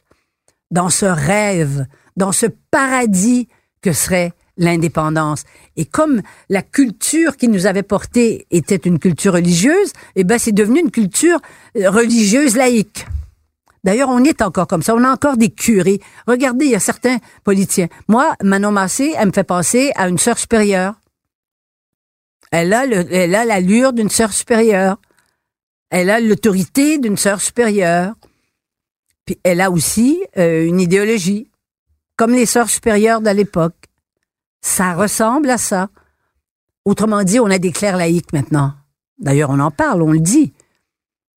dans 0.72 0.90
ce 0.90 1.06
rêve, 1.06 1.86
dans 2.16 2.32
ce 2.32 2.46
paradis 2.72 3.46
que 3.80 3.92
serait 3.92 4.32
l'indépendance. 4.56 5.44
Et 5.76 5.84
comme 5.84 6.22
la 6.48 6.62
culture 6.62 7.36
qui 7.36 7.46
nous 7.46 7.66
avait 7.66 7.84
porté 7.84 8.48
était 8.50 8.74
une 8.74 8.98
culture 8.98 9.34
religieuse, 9.34 9.92
eh 10.16 10.24
ben, 10.24 10.38
c'est 10.40 10.50
devenu 10.50 10.80
une 10.80 10.90
culture 10.90 11.38
religieuse 11.76 12.56
laïque. 12.56 13.06
D'ailleurs, 13.84 14.08
on 14.08 14.24
est 14.24 14.40
encore 14.40 14.66
comme 14.66 14.82
ça. 14.82 14.94
On 14.94 15.04
a 15.04 15.10
encore 15.10 15.36
des 15.36 15.50
curés. 15.50 16.00
Regardez, 16.26 16.64
il 16.64 16.70
y 16.70 16.74
a 16.74 16.80
certains 16.80 17.18
politiciens. 17.44 17.88
Moi, 18.08 18.34
Manon 18.42 18.72
Massé, 18.72 19.14
elle 19.16 19.28
me 19.28 19.32
fait 19.32 19.44
penser 19.44 19.92
à 19.94 20.08
une 20.08 20.18
sœur 20.18 20.38
supérieure. 20.38 20.94
Elle 22.50 22.72
a, 22.72 22.86
elle 22.86 23.34
a 23.34 23.44
l'allure 23.44 23.92
d'une 23.92 24.08
sœur 24.08 24.32
supérieure. 24.32 24.98
Elle 25.90 26.08
a 26.08 26.18
l'autorité 26.18 26.98
d'une 26.98 27.18
sœur 27.18 27.40
supérieure. 27.40 28.14
Puis 29.26 29.38
elle 29.42 29.60
a 29.60 29.70
aussi 29.70 30.22
euh, 30.38 30.66
une 30.66 30.80
idéologie, 30.80 31.50
comme 32.16 32.32
les 32.32 32.46
sœurs 32.46 32.70
supérieures 32.70 33.20
de 33.20 33.30
l'époque. 33.30 33.76
Ça 34.62 34.94
ressemble 34.94 35.50
à 35.50 35.58
ça. 35.58 35.90
Autrement 36.86 37.22
dit, 37.22 37.38
on 37.38 37.50
a 37.50 37.58
des 37.58 37.72
clercs 37.72 37.96
laïcs 37.96 38.32
maintenant. 38.32 38.72
D'ailleurs, 39.18 39.50
on 39.50 39.60
en 39.60 39.70
parle, 39.70 40.02
on 40.02 40.12
le 40.12 40.20
dit. 40.20 40.53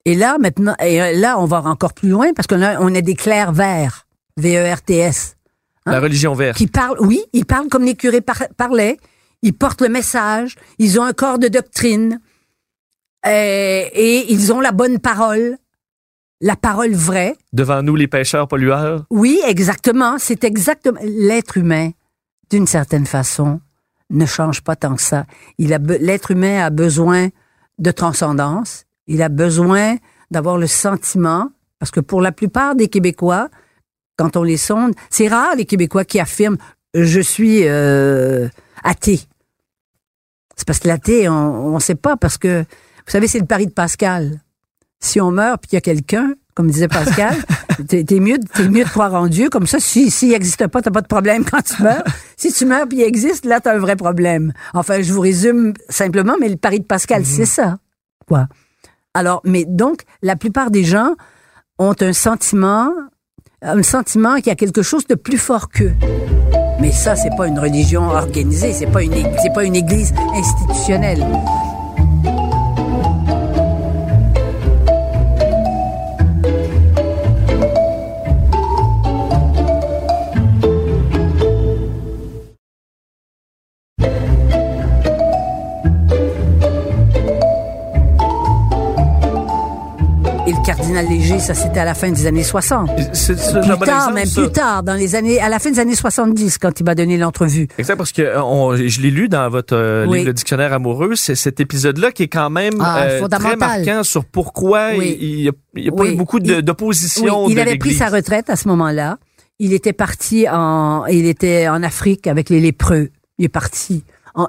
Et 0.07 0.15
là, 0.15 0.37
maintenant, 0.39 0.73
et 0.79 1.01
euh, 1.01 1.11
là, 1.11 1.37
on 1.37 1.43
va 1.43 1.61
encore 1.63 1.93
plus 1.93 2.07
loin 2.07 2.31
parce 2.33 2.47
qu'on 2.47 2.61
a, 2.61 2.79
on 2.79 2.95
a 2.95 3.01
des 3.01 3.13
clercs 3.13 3.51
verts, 3.51 4.07
V-E-R-T-S. 4.37 5.35
Hein, 5.85 5.91
la 5.91 5.99
religion 5.99 6.33
verte. 6.33 6.57
Qui 6.57 6.67
parlent, 6.67 6.95
oui, 7.01 7.21
ils 7.33 7.45
parlent 7.45 7.67
comme 7.67 7.83
les 7.83 7.95
curés 7.95 8.21
parlaient. 8.21 8.97
Ils 9.41 9.53
portent 9.53 9.81
le 9.81 9.89
message. 9.89 10.55
Ils 10.79 10.97
ont 10.97 11.03
un 11.03 11.11
corps 11.11 11.39
de 11.39 11.49
doctrine. 11.49 12.21
Et, 13.25 13.29
euh, 13.29 13.89
et 13.91 14.31
ils 14.31 14.53
ont 14.53 14.61
la 14.61 14.71
bonne 14.71 14.99
parole. 14.99 15.57
La 16.39 16.55
parole 16.55 16.93
vraie. 16.93 17.35
Devant 17.51 17.83
nous, 17.83 17.97
les 17.97 18.07
pêcheurs 18.07 18.47
pollueurs. 18.47 19.05
Oui, 19.09 19.41
exactement. 19.45 20.17
C'est 20.19 20.45
exactement 20.45 21.01
l'être 21.03 21.57
humain, 21.57 21.91
d'une 22.49 22.67
certaine 22.67 23.05
façon, 23.05 23.59
ne 24.09 24.25
change 24.25 24.61
pas 24.61 24.77
tant 24.77 24.95
que 24.95 25.01
ça. 25.01 25.25
L'être 25.59 26.31
humain 26.31 26.63
a 26.63 26.69
besoin 26.69 27.27
de 27.77 27.91
transcendance. 27.91 28.86
Il 29.07 29.21
a 29.21 29.29
besoin 29.29 29.95
d'avoir 30.31 30.57
le 30.57 30.67
sentiment, 30.67 31.49
parce 31.79 31.91
que 31.91 31.99
pour 31.99 32.21
la 32.21 32.31
plupart 32.31 32.75
des 32.75 32.87
Québécois, 32.87 33.49
quand 34.17 34.35
on 34.35 34.43
les 34.43 34.57
sonde, 34.57 34.93
c'est 35.09 35.27
rare 35.27 35.55
les 35.55 35.65
Québécois 35.65 36.05
qui 36.05 36.19
affirment 36.19 36.57
je 36.93 37.19
suis 37.19 37.61
euh, 37.65 38.47
athée. 38.83 39.21
C'est 40.55 40.65
parce 40.65 40.79
que 40.79 40.87
l'athée, 40.87 41.29
on 41.29 41.75
ne 41.75 41.79
sait 41.79 41.95
pas, 41.95 42.17
parce 42.17 42.37
que, 42.37 42.61
vous 42.61 43.11
savez, 43.11 43.27
c'est 43.27 43.39
le 43.39 43.45
pari 43.45 43.67
de 43.67 43.71
Pascal. 43.71 44.41
Si 44.99 45.21
on 45.21 45.31
meurt 45.31 45.61
puis 45.61 45.69
qu'il 45.69 45.77
y 45.77 45.77
a 45.77 45.81
quelqu'un, 45.81 46.33
comme 46.55 46.71
disait 46.71 46.87
Pascal, 46.87 47.35
t'es 47.87 48.03
es 48.09 48.19
mieux, 48.19 48.39
es 48.59 48.67
mieux 48.67 48.83
de 48.83 48.89
croire 48.89 49.13
en 49.13 49.27
Dieu. 49.27 49.49
Comme 49.49 49.67
ça, 49.67 49.79
s'il 49.79 50.11
si, 50.11 50.29
n'existe 50.29 50.65
pas, 50.67 50.81
t'as 50.81 50.89
pas 50.89 51.01
de 51.01 51.07
problème 51.07 51.45
quand 51.45 51.61
tu 51.61 51.83
meurs. 51.83 52.03
si 52.35 52.51
tu 52.51 52.65
meurs 52.65 52.87
puis 52.87 52.97
il 52.97 53.03
existe, 53.03 53.45
là, 53.45 53.59
t'as 53.59 53.75
un 53.75 53.77
vrai 53.77 53.95
problème. 53.95 54.51
Enfin, 54.73 55.03
je 55.03 55.13
vous 55.13 55.21
résume 55.21 55.73
simplement, 55.89 56.35
mais 56.39 56.49
le 56.49 56.55
pari 56.55 56.79
de 56.79 56.85
Pascal, 56.85 57.23
c'est 57.23 57.45
ça. 57.45 57.77
Quoi? 58.27 58.47
Alors, 59.17 59.41
mais 59.43 59.65
donc, 59.65 60.03
la 60.21 60.35
plupart 60.35 60.69
des 60.69 60.83
gens 60.83 61.15
ont 61.79 61.95
un 62.01 62.13
sentiment, 62.13 62.91
un 63.63 63.81
sentiment 63.81 64.35
qu'il 64.35 64.45
y 64.45 64.51
a 64.51 64.55
quelque 64.55 64.83
chose 64.83 65.07
de 65.07 65.15
plus 65.15 65.39
fort 65.39 65.69
qu'eux. 65.69 65.95
Mais 66.79 66.91
ça, 66.91 67.15
c'est 67.15 67.35
pas 67.35 67.47
une 67.47 67.57
religion 67.57 68.09
organisée, 68.09 68.73
c'est 68.73 68.85
pas 68.85 69.01
une, 69.01 69.13
c'est 69.41 69.53
pas 69.55 69.63
une 69.63 69.75
église 69.75 70.13
institutionnelle. 70.35 71.25
Léger, 91.01 91.39
ça 91.39 91.53
c'était 91.53 91.79
à 91.79 91.85
la 91.85 91.93
fin 91.93 92.11
des 92.11 92.25
années 92.25 92.43
60. 92.43 92.89
C'est, 93.13 93.35
plus 93.35 93.79
tard, 93.85 94.11
même 94.11 94.29
plus 94.29 94.51
tard, 94.51 94.83
dans 94.83 94.95
les 94.95 95.15
années, 95.15 95.39
à 95.39 95.49
la 95.49 95.59
fin 95.59 95.71
des 95.71 95.79
années 95.79 95.95
70, 95.95 96.57
quand 96.57 96.79
il 96.79 96.83
m'a 96.83 96.95
donné 96.95 97.17
l'entrevue. 97.17 97.67
Exact, 97.77 97.95
parce 97.95 98.11
que 98.11 98.21
euh, 98.21 98.87
je 98.87 99.01
l'ai 99.01 99.11
lu 99.11 99.29
dans 99.29 99.49
votre 99.49 99.75
euh, 99.75 100.05
livre 100.05 100.25
Le 100.25 100.33
Dictionnaire 100.33 100.73
amoureux, 100.73 101.15
c'est 101.15 101.35
cet 101.35 101.59
épisode-là 101.59 102.11
qui 102.11 102.23
est 102.23 102.27
quand 102.27 102.49
même 102.49 102.75
ah, 102.79 103.03
euh, 103.03 103.27
très 103.27 103.55
marquant 103.55 104.03
sur 104.03 104.25
pourquoi 104.25 104.93
il 104.93 105.51
n'y 105.75 105.87
a, 105.87 105.91
pas 105.91 106.05
eu 106.05 106.15
beaucoup 106.15 106.39
d'opposition. 106.39 107.49
Il 107.49 107.59
avait 107.59 107.77
pris 107.77 107.93
sa 107.93 108.09
retraite 108.09 108.49
à 108.49 108.55
ce 108.55 108.67
moment-là. 108.67 109.17
Il 109.59 109.73
était 109.73 109.93
parti 109.93 110.47
en, 110.49 111.05
il 111.07 111.25
était 111.25 111.67
en 111.67 111.81
Afrique 111.83 112.27
avec 112.27 112.49
les 112.49 112.59
lépreux. 112.59 113.09
Il 113.39 113.45
est 113.45 113.49
parti 113.49 114.03
en, 114.35 114.47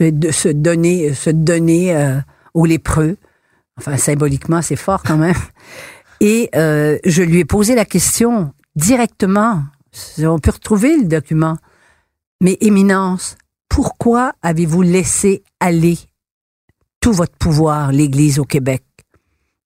de 0.00 0.30
se 0.30 0.48
donner, 0.48 1.12
se 1.14 1.30
donner 1.30 2.14
aux 2.54 2.64
lépreux. 2.64 3.16
Enfin, 3.78 3.96
symboliquement, 3.96 4.60
c'est 4.60 4.76
fort 4.76 5.02
quand 5.02 5.16
même. 5.16 5.34
Et 6.20 6.50
euh, 6.56 6.98
je 7.04 7.22
lui 7.22 7.38
ai 7.38 7.44
posé 7.44 7.74
la 7.74 7.84
question 7.84 8.52
directement. 8.74 9.62
On 10.18 10.38
peut 10.38 10.50
retrouver 10.50 10.96
le 10.96 11.04
document. 11.04 11.56
Mais 12.40 12.58
Éminence, 12.60 13.36
pourquoi 13.68 14.32
avez-vous 14.42 14.82
laissé 14.82 15.42
aller 15.60 15.98
tout 17.00 17.12
votre 17.12 17.36
pouvoir, 17.36 17.92
l'Église 17.92 18.38
au 18.38 18.44
Québec? 18.44 18.82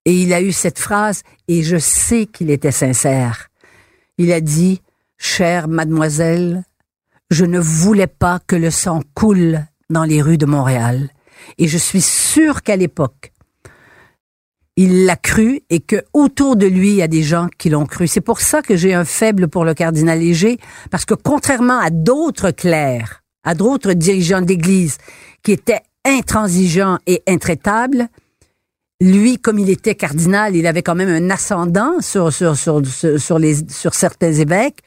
Et 0.04 0.22
il 0.22 0.32
a 0.32 0.42
eu 0.42 0.52
cette 0.52 0.78
phrase, 0.78 1.22
et 1.48 1.62
je 1.62 1.76
sais 1.76 2.26
qu'il 2.26 2.50
était 2.50 2.72
sincère. 2.72 3.48
Il 4.18 4.32
a 4.32 4.40
dit, 4.40 4.82
Chère 5.16 5.68
mademoiselle, 5.68 6.64
je 7.30 7.44
ne 7.44 7.60
voulais 7.60 8.08
pas 8.08 8.40
que 8.46 8.56
le 8.56 8.70
sang 8.70 9.00
coule 9.14 9.64
dans 9.88 10.04
les 10.04 10.20
rues 10.20 10.38
de 10.38 10.46
Montréal. 10.46 11.10
Et 11.58 11.68
je 11.68 11.78
suis 11.78 12.00
sûre 12.00 12.62
qu'à 12.62 12.76
l'époque, 12.76 13.31
il 14.76 15.04
l'a 15.04 15.16
cru 15.16 15.60
et 15.70 15.80
que 15.80 16.02
autour 16.12 16.56
de 16.56 16.66
lui, 16.66 16.90
il 16.90 16.96
y 16.96 17.02
a 17.02 17.08
des 17.08 17.22
gens 17.22 17.48
qui 17.58 17.68
l'ont 17.68 17.86
cru. 17.86 18.06
C'est 18.06 18.20
pour 18.20 18.40
ça 18.40 18.62
que 18.62 18.76
j'ai 18.76 18.94
un 18.94 19.04
faible 19.04 19.48
pour 19.48 19.64
le 19.64 19.74
cardinal 19.74 20.18
Léger, 20.18 20.58
parce 20.90 21.04
que 21.04 21.14
contrairement 21.14 21.78
à 21.78 21.90
d'autres 21.90 22.50
clercs, 22.50 23.22
à 23.44 23.54
d'autres 23.54 23.92
dirigeants 23.92 24.40
d'église 24.40 24.98
qui 25.42 25.52
étaient 25.52 25.82
intransigeants 26.04 26.98
et 27.06 27.22
intraitables, 27.28 28.08
lui, 29.00 29.38
comme 29.38 29.58
il 29.58 29.68
était 29.68 29.94
cardinal, 29.94 30.54
il 30.54 30.66
avait 30.66 30.82
quand 30.82 30.94
même 30.94 31.08
un 31.08 31.30
ascendant 31.30 32.00
sur, 32.00 32.32
sur, 32.32 32.56
sur, 32.56 32.80
sur, 33.18 33.38
les, 33.38 33.68
sur 33.68 33.94
certains 33.94 34.32
évêques. 34.32 34.78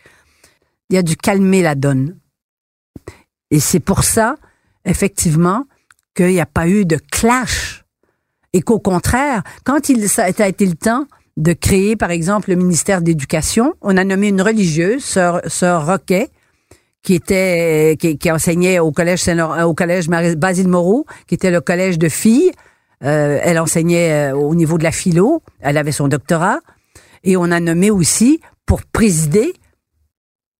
Il 0.89 0.97
a 0.97 1.03
dû 1.03 1.17
calmer 1.17 1.61
la 1.61 1.75
donne. 1.75 2.17
Et 3.51 3.59
c'est 3.59 3.79
pour 3.79 4.03
ça, 4.03 4.37
effectivement, 4.85 5.65
qu'il 6.15 6.27
n'y 6.27 6.39
a 6.39 6.45
pas 6.45 6.67
eu 6.67 6.85
de 6.85 6.97
clash 7.11 7.84
et 8.55 8.61
qu'au 8.61 8.79
contraire, 8.79 9.43
quand 9.65 9.89
il 9.89 10.07
a 10.17 10.47
été 10.47 10.65
le 10.65 10.75
temps 10.75 11.07
de 11.35 11.51
créer, 11.51 11.97
par 11.97 12.09
exemple, 12.09 12.51
le 12.51 12.55
ministère 12.55 13.01
d'éducation, 13.01 13.73
on 13.81 13.97
a 13.97 14.05
nommé 14.05 14.29
une 14.29 14.41
religieuse, 14.41 15.03
sœur, 15.03 15.41
sœur 15.47 15.85
Roquet, 15.85 16.29
qui 17.03 17.15
était 17.15 17.97
qui, 17.99 18.31
enseignait 18.31 18.79
au 18.79 18.93
collège 18.93 19.23
Saint 19.23 19.65
au 19.65 19.73
collège 19.73 20.07
Basile 20.07 20.69
Moreau, 20.69 21.05
qui 21.27 21.35
était 21.35 21.51
le 21.51 21.59
collège 21.59 21.99
de 21.99 22.07
filles. 22.07 22.53
Euh, 23.03 23.39
elle 23.43 23.59
enseignait 23.59 24.31
euh, 24.31 24.37
au 24.37 24.55
niveau 24.55 24.77
de 24.77 24.83
la 24.83 24.93
philo. 24.93 25.43
Elle 25.59 25.77
avait 25.77 25.91
son 25.91 26.07
doctorat. 26.07 26.59
Et 27.25 27.35
on 27.35 27.51
a 27.51 27.59
nommé 27.59 27.91
aussi 27.91 28.39
pour 28.65 28.83
présider, 28.83 29.53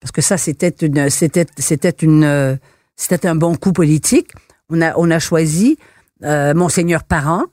parce 0.02 0.12
que 0.12 0.22
ça 0.22 0.38
c'était 0.38 0.86
une 0.86 1.10
c'était 1.10 1.46
c'était 1.58 1.96
une 2.02 2.60
c'était 2.98 3.25
un 3.25 3.36
bon 3.36 3.56
coup 3.56 3.72
politique. 3.72 4.32
On 4.70 4.82
a 4.82 4.94
on 4.98 5.10
a 5.12 5.20
choisi 5.20 5.78
euh, 6.24 6.54
monseigneur 6.54 7.04
Parent, 7.04 7.44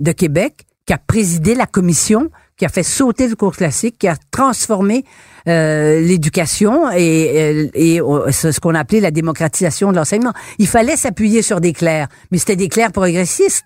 de 0.00 0.12
Québec 0.12 0.66
qui 0.86 0.92
a 0.92 0.98
présidé 0.98 1.54
la 1.54 1.66
commission 1.66 2.30
qui 2.60 2.66
a 2.66 2.68
fait 2.68 2.82
sauter 2.82 3.26
le 3.26 3.36
cours 3.36 3.56
classique, 3.56 3.96
qui 3.98 4.06
a 4.06 4.16
transformé 4.30 5.06
euh, 5.48 5.98
l'éducation 5.98 6.90
et, 6.94 7.70
et, 7.72 8.00
ce 8.00 8.60
qu'on 8.60 8.74
appelait 8.74 9.00
la 9.00 9.10
démocratisation 9.10 9.92
de 9.92 9.96
l'enseignement. 9.96 10.34
Il 10.58 10.66
fallait 10.66 10.96
s'appuyer 10.96 11.40
sur 11.40 11.62
des 11.62 11.72
clercs, 11.72 12.08
mais 12.30 12.36
c'était 12.36 12.56
des 12.56 12.68
clercs 12.68 12.92
progressistes. 12.92 13.64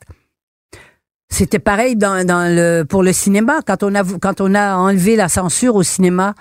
C'était 1.28 1.58
pareil 1.58 1.96
dans, 1.96 2.24
dans 2.24 2.48
le, 2.48 2.84
pour 2.84 3.02
le 3.02 3.12
cinéma. 3.12 3.62
Quand 3.66 3.82
on, 3.82 3.96
a, 3.96 4.04
quand 4.04 4.40
on 4.40 4.54
a 4.54 4.76
enlevé 4.76 5.16
la 5.16 5.28
censure 5.28 5.74
au 5.74 5.82
cinéma, 5.82 6.36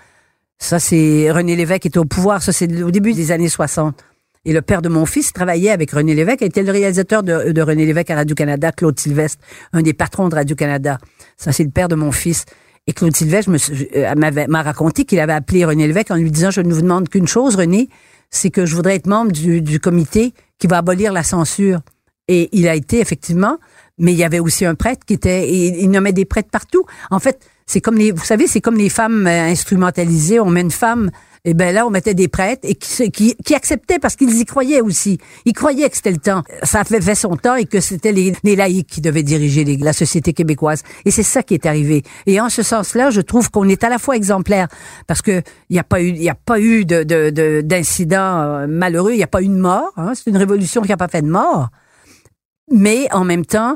ça 0.60 0.78
c'est 0.78 1.32
René 1.32 1.56
Lévesque 1.56 1.88
était 1.88 1.98
au 1.98 2.06
pouvoir, 2.06 2.44
ça 2.44 2.52
c'est 2.52 2.84
au 2.84 2.92
début 2.92 3.14
des 3.14 3.32
années 3.32 3.50
60. 3.50 3.96
Et 4.46 4.52
le 4.52 4.62
père 4.62 4.82
de 4.82 4.90
mon 4.90 5.06
fils 5.06 5.32
travaillait 5.32 5.72
avec 5.72 5.92
René 5.92 6.16
Lévesque, 6.16 6.42
était 6.42 6.64
le 6.64 6.72
réalisateur 6.72 7.24
de, 7.24 7.62
René 7.62 7.86
Lévesque 7.86 8.10
à 8.10 8.16
Radio-Canada, 8.16 8.72
Claude 8.72 9.00
Sylvestre, 9.00 9.42
un 9.72 9.82
des 9.82 9.94
patrons 9.94 10.28
de 10.28 10.36
Radio-Canada. 10.36 10.98
Ça, 11.38 11.52
c'est 11.52 11.64
le 11.64 11.72
père 11.72 11.88
de 11.88 11.96
mon 11.96 12.12
fils. 12.12 12.46
Et 12.86 12.94
Claude 12.94 13.16
Sylvestre 13.16 13.52
euh, 13.96 14.46
m'a 14.48 14.62
raconté 14.62 15.06
qu'il 15.06 15.20
avait 15.22 15.34
appelé 15.34 15.64
René 15.64 15.88
Lévesque 15.88 16.12
en 16.12 16.16
lui 16.16 16.30
disant, 16.30 16.52
je 16.52 16.60
ne 16.60 16.74
vous 16.74 16.82
demande 16.82 17.08
qu'une 17.08 17.28
chose, 17.28 17.56
René, 17.56 17.88
c'est 18.30 18.50
que 18.50 18.66
je 18.66 18.76
voudrais 18.76 18.96
être 18.96 19.08
membre 19.08 19.32
du, 19.32 19.62
du 19.62 19.80
comité 19.80 20.34
qui 20.60 20.68
va 20.68 20.80
abolir 20.80 21.14
la 21.14 21.24
censure. 21.24 21.80
Et 22.28 22.50
il 22.52 22.68
a 22.68 22.76
été, 22.76 23.00
effectivement, 23.00 23.60
mais 23.98 24.12
il 24.12 24.18
y 24.18 24.24
avait 24.24 24.40
aussi 24.40 24.66
un 24.66 24.76
prêtre 24.76 25.06
qui 25.06 25.14
était, 25.14 25.50
il 25.50 25.90
nommait 25.90 26.14
des 26.14 26.26
prêtres 26.26 26.50
partout. 26.50 26.86
En 27.12 27.20
fait, 27.20 27.40
c'est 27.66 27.82
comme 27.82 27.96
les, 27.96 28.12
vous 28.12 28.26
savez, 28.26 28.48
c'est 28.48 28.62
comme 28.62 28.78
les 28.78 28.90
femmes 28.90 29.28
euh, 29.28 29.50
instrumentalisées. 29.50 30.40
On 30.40 30.50
met 30.50 30.62
une 30.62 30.72
femme 30.72 31.12
et 31.46 31.50
eh 31.50 31.54
ben 31.56 31.76
là, 31.76 31.86
on 31.86 31.90
mettait 31.90 32.14
des 32.14 32.30
prêtres 32.30 32.62
et 32.64 32.74
qui, 32.74 33.12
qui, 33.12 33.36
qui 33.36 33.54
acceptaient 33.54 34.00
parce 34.00 34.16
qu'ils 34.16 34.34
y 34.40 34.46
croyaient 34.46 34.80
aussi. 34.80 35.18
Ils 35.44 35.52
croyaient 35.52 35.90
que 35.90 35.98
c'était 35.98 36.12
le 36.14 36.18
temps. 36.18 36.42
Ça 36.64 36.86
fait, 36.86 37.02
fait 37.02 37.16
son 37.16 37.36
temps 37.36 37.56
et 37.56 37.66
que 37.66 37.82
c'était 37.82 38.14
les, 38.14 38.32
les, 38.46 38.56
laïcs 38.56 38.88
qui 38.88 39.02
devaient 39.02 39.24
diriger 39.24 39.66
la 39.66 39.92
société 39.92 40.32
québécoise. 40.32 40.84
Et 41.04 41.12
c'est 41.12 41.22
ça 41.22 41.44
qui 41.44 41.54
est 41.54 41.66
arrivé. 41.66 42.04
Et 42.28 42.40
en 42.40 42.48
ce 42.48 42.64
sens-là, 42.64 43.10
je 43.10 43.20
trouve 43.20 43.52
qu'on 43.52 43.68
est 43.68 43.84
à 43.84 43.90
la 43.90 44.00
fois 44.00 44.16
exemplaire 44.16 44.70
parce 45.06 45.22
que 45.22 45.42
il 45.70 45.74
n'y 45.74 45.80
a 45.80 45.84
pas 45.84 46.02
eu, 46.02 46.14
il 46.16 46.30
a 46.30 46.36
pas 46.36 46.62
eu 46.62 46.86
de, 46.86 47.04
de, 47.04 47.60
d'incidents 47.60 48.40
euh, 48.40 48.68
malheureux. 48.68 49.12
Il 49.12 49.18
n'y 49.18 49.24
a 49.24 49.28
pas 49.28 49.42
eu 49.42 49.50
de 49.50 49.58
mort. 49.58 49.92
Hein. 49.98 50.14
C'est 50.16 50.30
une 50.30 50.38
révolution 50.38 50.82
qui 50.82 50.90
n'a 50.92 50.98
pas 50.98 51.10
fait 51.10 51.24
de 51.24 51.30
mort. 51.30 51.68
Mais 52.72 53.12
en 53.12 53.26
même 53.26 53.46
temps, 53.46 53.76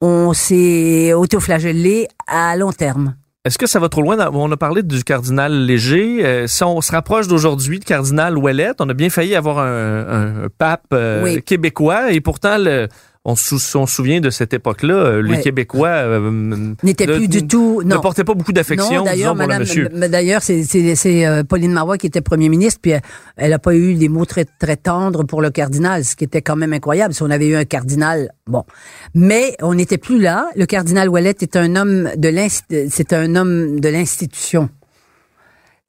on 0.00 0.32
s'est 0.32 1.12
autoflagellé 1.12 2.08
à 2.26 2.56
long 2.56 2.72
terme. 2.72 3.14
Est-ce 3.46 3.58
que 3.58 3.68
ça 3.68 3.78
va 3.78 3.88
trop 3.88 4.02
loin? 4.02 4.18
On 4.32 4.50
a 4.50 4.56
parlé 4.56 4.82
du 4.82 5.04
cardinal 5.04 5.66
Léger. 5.66 6.26
Euh, 6.26 6.48
si 6.48 6.64
on 6.64 6.80
se 6.80 6.90
rapproche 6.90 7.28
d'aujourd'hui 7.28 7.78
de 7.78 7.84
cardinal 7.84 8.36
Ouellette, 8.36 8.80
on 8.80 8.88
a 8.88 8.92
bien 8.92 9.08
failli 9.08 9.36
avoir 9.36 9.60
un, 9.60 10.48
pape 10.58 10.86
euh, 10.92 11.38
québécois 11.38 12.10
et 12.10 12.20
pourtant 12.20 12.58
le, 12.58 12.88
on, 13.26 13.34
se 13.34 13.58
souvient 13.86 14.20
de 14.20 14.30
cette 14.30 14.54
époque-là, 14.54 14.94
euh, 14.94 15.22
les 15.22 15.40
Québécois 15.40 15.88
euh, 15.88 16.74
n'étaient 16.84 17.06
plus 17.06 17.26
du 17.26 17.46
tout, 17.48 17.82
non. 17.84 17.96
ne 17.96 18.00
portaient 18.00 18.22
pas 18.22 18.34
beaucoup 18.34 18.52
d'affection 18.52 19.02
d'ailleurs. 19.02 19.34
D'ailleurs, 19.34 20.42
c'est 20.42 21.26
euh, 21.26 21.42
Pauline 21.42 21.72
Marois 21.72 21.98
qui 21.98 22.06
était 22.06 22.20
premier 22.20 22.48
ministre, 22.48 22.78
puis 22.80 22.92
elle 23.36 23.50
n'a 23.50 23.58
pas 23.58 23.74
eu 23.74 23.94
des 23.94 24.08
mots 24.08 24.26
très 24.26 24.44
très 24.44 24.76
tendres 24.76 25.24
pour 25.24 25.42
le 25.42 25.50
cardinal, 25.50 26.04
ce 26.04 26.14
qui 26.14 26.22
était 26.22 26.40
quand 26.40 26.54
même 26.54 26.72
incroyable. 26.72 27.14
Si 27.14 27.22
on 27.24 27.30
avait 27.30 27.48
eu 27.48 27.56
un 27.56 27.64
cardinal, 27.64 28.30
bon, 28.46 28.62
mais 29.12 29.56
on 29.60 29.74
n'était 29.74 29.98
plus 29.98 30.20
là. 30.20 30.48
Le 30.54 30.66
cardinal 30.66 31.08
Ouellette 31.08 31.42
est 31.42 31.56
un 31.56 31.74
homme 31.74 32.08
de 32.16 32.32
c'est 32.88 33.12
un 33.12 33.34
homme 33.34 33.80
de 33.80 33.88
l'institution. 33.88 34.68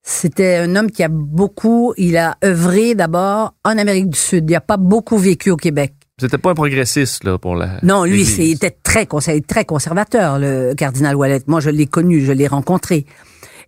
C'était 0.01 0.56
un 0.56 0.75
homme 0.75 0.89
qui 0.89 1.03
a 1.03 1.10
beaucoup, 1.10 1.94
il 1.98 2.15
a 2.17 2.38
œuvré 2.44 2.96
d'abord 2.96 3.53
en 3.65 3.77
Amérique 3.77 4.10
du 4.10 4.17
Sud. 4.17 4.50
Il 4.50 4.53
n'a 4.53 4.62
pas 4.62 4.77
beaucoup 4.77 5.17
vécu 5.17 5.51
au 5.51 5.58
Québec. 5.58 5.94
C'était 6.19 6.39
pas 6.39 6.50
un 6.50 6.55
progressiste 6.55 7.24
là 7.25 7.38
pour 7.38 7.55
la. 7.55 7.79
Non, 7.83 8.03
lui, 8.03 8.25
c'était 8.25 8.71
très 8.71 9.05
très 9.05 9.65
conservateur, 9.65 10.39
le 10.39 10.74
cardinal 10.74 11.15
Wallet. 11.15 11.41
Moi, 11.45 11.59
je 11.59 11.69
l'ai 11.69 11.86
connu, 11.86 12.25
je 12.25 12.31
l'ai 12.31 12.47
rencontré. 12.47 13.05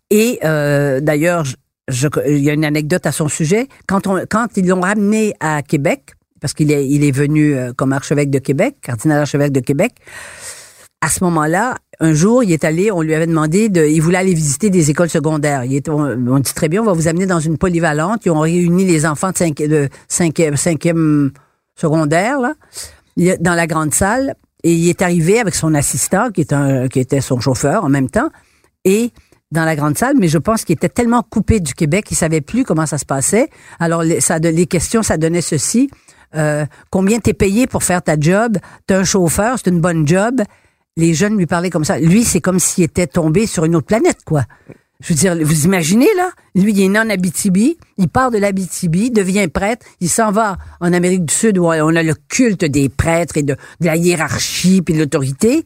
Et 0.09 0.39
euh, 0.43 0.99
d'ailleurs, 0.99 1.43
je, 1.87 2.07
il 2.27 2.39
y 2.39 2.49
a 2.49 2.53
une 2.53 2.65
anecdote 2.65 3.05
à 3.05 3.11
son 3.11 3.27
sujet. 3.27 3.67
Quand, 3.87 4.07
on, 4.07 4.23
quand 4.27 4.47
ils 4.57 4.67
l'ont 4.67 4.81
ramené 4.81 5.35
à 5.39 5.61
Québec, 5.61 6.13
parce 6.41 6.53
qu'il 6.55 6.71
est, 6.71 6.87
il 6.87 7.03
est 7.03 7.11
venu 7.11 7.53
euh, 7.53 7.71
comme 7.71 7.93
archevêque 7.93 8.31
de 8.31 8.39
Québec, 8.39 8.77
cardinal 8.81 9.19
archevêque 9.19 9.51
de 9.51 9.59
Québec, 9.59 9.93
à 11.01 11.09
ce 11.09 11.23
moment-là, 11.25 11.75
un 11.99 12.13
jour, 12.13 12.43
il 12.43 12.51
est 12.51 12.63
allé, 12.63 12.91
on 12.91 13.03
lui 13.03 13.13
avait 13.13 13.27
demandé 13.27 13.69
de, 13.69 13.85
il 13.85 14.01
voulait 14.01 14.17
aller 14.17 14.33
visiter 14.33 14.71
des 14.71 14.89
écoles 14.89 15.09
secondaires. 15.09 15.65
Il 15.65 15.75
est, 15.75 15.87
on, 15.87 16.39
dit 16.39 16.53
très 16.55 16.67
bien, 16.67 16.81
on 16.81 16.85
va 16.85 16.93
vous 16.93 17.07
amener 17.07 17.27
dans 17.27 17.39
une 17.39 17.59
polyvalente. 17.59 18.25
Ils 18.25 18.31
ont 18.31 18.39
réuni 18.39 18.85
les 18.85 19.05
enfants 19.05 19.29
de, 19.29 19.37
cinq, 19.37 19.57
de 19.57 19.87
cinquième, 20.07 20.57
cinquième 20.57 21.31
secondaire, 21.79 22.39
là, 22.39 22.53
dans 23.39 23.55
la 23.55 23.67
grande 23.67 23.93
salle. 23.93 24.35
Et 24.63 24.73
il 24.73 24.89
est 24.89 25.01
arrivé 25.01 25.39
avec 25.39 25.55
son 25.55 25.73
assistant, 25.73 26.31
qui, 26.31 26.41
est 26.41 26.53
un, 26.53 26.87
qui 26.87 26.99
était 26.99 27.21
son 27.21 27.39
chauffeur 27.39 27.85
en 27.85 27.89
même 27.89 28.09
temps. 28.09 28.29
Et 28.83 29.11
dans 29.51 29.65
la 29.65 29.75
grande 29.75 29.97
salle, 29.97 30.15
mais 30.19 30.27
je 30.27 30.37
pense 30.37 30.63
qu'il 30.63 30.73
était 30.73 30.89
tellement 30.89 31.23
coupé 31.23 31.59
du 31.59 31.73
Québec, 31.73 32.07
il 32.11 32.15
savait 32.15 32.41
plus 32.41 32.63
comment 32.63 32.85
ça 32.85 32.97
se 32.97 33.05
passait. 33.05 33.49
Alors, 33.79 34.03
les, 34.03 34.21
ça, 34.21 34.37
les 34.37 34.67
questions, 34.67 35.01
ça 35.01 35.17
donnait 35.17 35.41
ceci. 35.41 35.89
Euh, 36.35 36.65
combien 36.91 37.19
t'es 37.19 37.33
payé 37.33 37.65
pour 37.65 37.83
faire 37.83 38.03
ta 38.03 38.19
job? 38.19 38.57
T'as 38.85 38.99
un 38.99 39.03
chauffeur, 39.03 39.57
c'est 39.57 39.69
une 39.69 39.81
bonne 39.81 40.07
job. 40.07 40.41
Les 40.97 41.13
jeunes 41.13 41.37
lui 41.37 41.47
parlaient 41.47 41.69
comme 41.69 41.85
ça. 41.85 41.97
Lui, 41.97 42.23
c'est 42.23 42.41
comme 42.41 42.59
s'il 42.59 42.83
était 42.83 43.07
tombé 43.07 43.47
sur 43.47 43.65
une 43.65 43.75
autre 43.75 43.87
planète, 43.87 44.19
quoi. 44.25 44.43
Je 45.01 45.13
veux 45.13 45.15
dire, 45.15 45.37
vous 45.41 45.65
imaginez, 45.65 46.09
là? 46.17 46.29
Lui, 46.55 46.73
il 46.73 46.81
est 46.81 46.89
né 46.89 46.99
en 46.99 47.09
Abitibi, 47.09 47.77
il 47.97 48.09
part 48.09 48.31
de 48.31 48.37
l'Abitibi, 48.37 49.11
devient 49.11 49.47
prêtre, 49.47 49.85
il 50.01 50.09
s'en 50.09 50.31
va 50.31 50.57
en 50.81 50.91
Amérique 50.91 51.25
du 51.25 51.33
Sud 51.33 51.57
où 51.57 51.67
on 51.67 51.95
a 51.95 52.03
le 52.03 52.15
culte 52.27 52.65
des 52.65 52.89
prêtres 52.89 53.37
et 53.37 53.43
de, 53.43 53.55
la 53.79 53.95
hiérarchie 53.95 54.81
puis 54.81 54.93
de 54.93 54.99
l'autorité. 54.99 55.63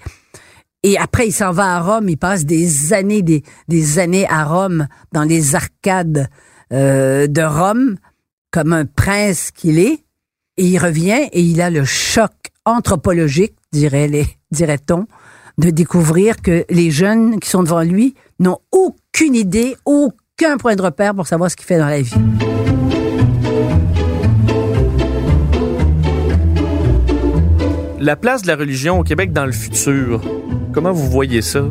Et 0.83 0.99
après, 0.99 1.27
il 1.27 1.31
s'en 1.31 1.51
va 1.51 1.77
à 1.77 1.79
Rome, 1.79 2.09
il 2.09 2.17
passe 2.17 2.45
des 2.45 2.93
années, 2.93 3.23
des, 3.23 3.99
années 3.99 4.27
à 4.29 4.43
Rome, 4.43 4.87
dans 5.13 5.23
les 5.23 5.55
arcades 5.55 6.29
euh, 6.71 7.25
de 7.25 7.41
Rome, 7.41 7.97
comme 8.51 8.71
un 8.71 8.85
prince 8.85 9.49
qu'il 9.49 9.79
est. 9.79 10.03
Et 10.57 10.65
il 10.65 10.77
revient 10.77 11.27
et 11.31 11.41
il 11.41 11.59
a 11.59 11.71
le 11.71 11.85
choc 11.85 12.31
anthropologique, 12.65 13.55
dirait-on, 13.71 15.07
de 15.57 15.69
découvrir 15.71 16.39
que 16.41 16.65
les 16.69 16.91
jeunes 16.91 17.39
qui 17.39 17.49
sont 17.49 17.63
devant 17.63 17.81
lui 17.81 18.13
n'ont 18.39 18.59
aucune 19.15 19.35
idée, 19.35 19.75
aucun 19.85 20.57
point 20.57 20.75
de 20.75 20.81
repère 20.81 21.13
pour 21.13 21.27
savoir 21.27 21.51
ce 21.51 21.55
qu'il 21.55 21.67
fait 21.67 21.77
dans 21.77 21.85
la 21.87 22.01
vie. 22.01 22.13
La 27.99 28.15
place 28.17 28.41
de 28.41 28.47
la 28.47 28.55
religion 28.55 28.99
au 28.99 29.03
Québec 29.03 29.31
dans 29.31 29.45
le 29.45 29.53
futur, 29.53 30.21
comment 30.73 30.91
vous 30.91 31.09
voyez 31.09 31.41
ça? 31.41 31.63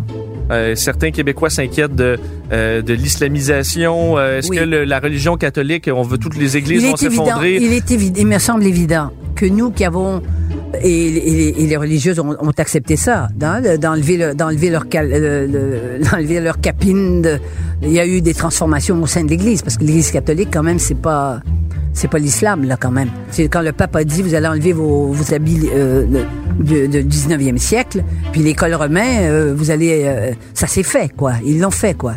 Euh, 0.51 0.75
certains 0.75 1.11
Québécois 1.11 1.51
s'inquiètent 1.51 1.95
de, 1.95 2.19
euh, 2.53 2.81
de 2.83 2.95
l'islamisation. 2.95 4.19
Euh, 4.19 4.39
Est-ce 4.39 4.49
Oui. 4.49 4.57
que 4.57 4.63
le- 4.65 4.85
la 4.85 4.99
religion 4.99 5.37
catholique, 5.37 5.91
on 5.93 6.03
veut 6.03 6.19
toutes 6.19 6.37
les 6.37 6.57
églises 6.57 6.85
vont 6.85 6.97
s'effondrer? 6.97 7.57
il 7.57 7.73
est 7.75 7.91
évident, 7.91 8.17
il 8.21 8.27
me 8.27 8.39
semble 8.39 8.65
évident 8.65 9.11
que 9.35 9.45
nous 9.47 9.71
qui 9.71 9.85
avons 9.85 10.23
et, 10.83 11.67
les 11.67 11.77
religieuses 11.77 12.19
ont, 12.19 12.37
accepté 12.57 12.97
ça, 12.97 13.29
de- 13.35 13.77
d'enlever 13.77 14.17
le- 14.17 14.35
d'enlever 14.35 14.71
leur 16.41 16.61
capine. 16.61 17.39
il 17.83 17.93
y 17.93 18.01
a 18.01 18.07
eu 18.07 18.21
des 18.21 18.35
transformations 18.35 19.01
au 19.03 19.07
sein 19.07 19.25
de 19.25 19.31
l'Église 19.31 19.63
parce 19.63 19.77
que 19.77 19.85
l'Église 19.85 20.11
catholique 20.11 20.49
quand 20.53 20.63
même 20.63 20.79
c'est 20.79 20.95
pas 20.95 21.41
c'est 21.95 22.09
pas 22.09 22.19
l'islam 22.19 22.65
là 22.65 22.77
quand 22.81 22.91
même. 22.91 23.09
C'est 23.31 23.49
quand 23.49 23.61
le 23.61 23.73
pape 23.73 23.95
a 23.97 24.05
dit 24.05 24.23
vous 24.23 24.35
allez 24.35 24.47
enlever 24.47 24.73
vos, 24.73 25.15
habits 25.33 25.69
euh, 25.75 26.07
du 26.59 26.89
19e 26.89 27.59
siècle, 27.59 28.03
puis 28.33 28.41
l'école 28.43 28.75
romain 28.75 29.21
euh, 29.23 29.55
vous 29.57 29.71
allez 29.71 30.03
euh, 30.07 30.33
ça 30.55 30.67
s'est 30.67 30.83
fait 30.83 31.11
quoi, 31.15 31.35
ils 31.45 31.61
l'ont 31.61 31.71
fait 31.71 31.95
quoi. 31.95 32.15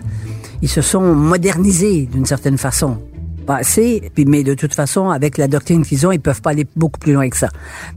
Ils 0.62 0.70
se 0.70 0.82
sont 0.82 1.02
modernisés 1.02 2.08
d'une 2.12 2.26
certaine 2.26 2.58
façon 2.58 2.98
pas 3.46 3.58
assez, 3.58 4.12
puis 4.14 4.26
mais 4.26 4.44
de 4.44 4.54
toute 4.54 4.74
façon, 4.74 5.10
avec 5.10 5.38
la 5.38 5.48
doctrine 5.48 5.86
qu'ils 5.86 6.06
ont, 6.06 6.12
ils 6.12 6.20
peuvent 6.20 6.42
pas 6.42 6.52
aller 6.52 6.68
beaucoup 6.76 7.00
plus 7.00 7.14
loin 7.14 7.30
que 7.30 7.38
ça. 7.38 7.50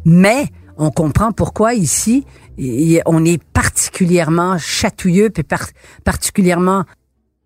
Mais 0.04 0.46
on 0.76 0.90
comprend 0.90 1.32
pourquoi 1.32 1.74
ici, 1.74 2.24
on 3.06 3.24
est 3.24 3.42
particulièrement 3.52 4.58
chatouilleux, 4.58 5.30
puis 5.30 5.42
par- 5.42 5.68
particulièrement 6.04 6.84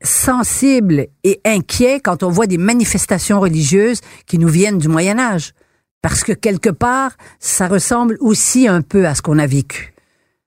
sensible 0.02 1.06
et 1.22 1.40
inquiet 1.44 2.00
quand 2.00 2.22
on 2.22 2.28
voit 2.28 2.46
des 2.46 2.58
manifestations 2.58 3.40
religieuses 3.40 4.00
qui 4.26 4.38
nous 4.38 4.48
viennent 4.48 4.78
du 4.78 4.88
Moyen 4.88 5.18
Âge. 5.18 5.54
Parce 6.02 6.24
que 6.24 6.32
quelque 6.32 6.70
part, 6.70 7.12
ça 7.38 7.68
ressemble 7.68 8.16
aussi 8.20 8.66
un 8.66 8.82
peu 8.82 9.06
à 9.06 9.14
ce 9.14 9.22
qu'on 9.22 9.38
a 9.38 9.46
vécu. 9.46 9.94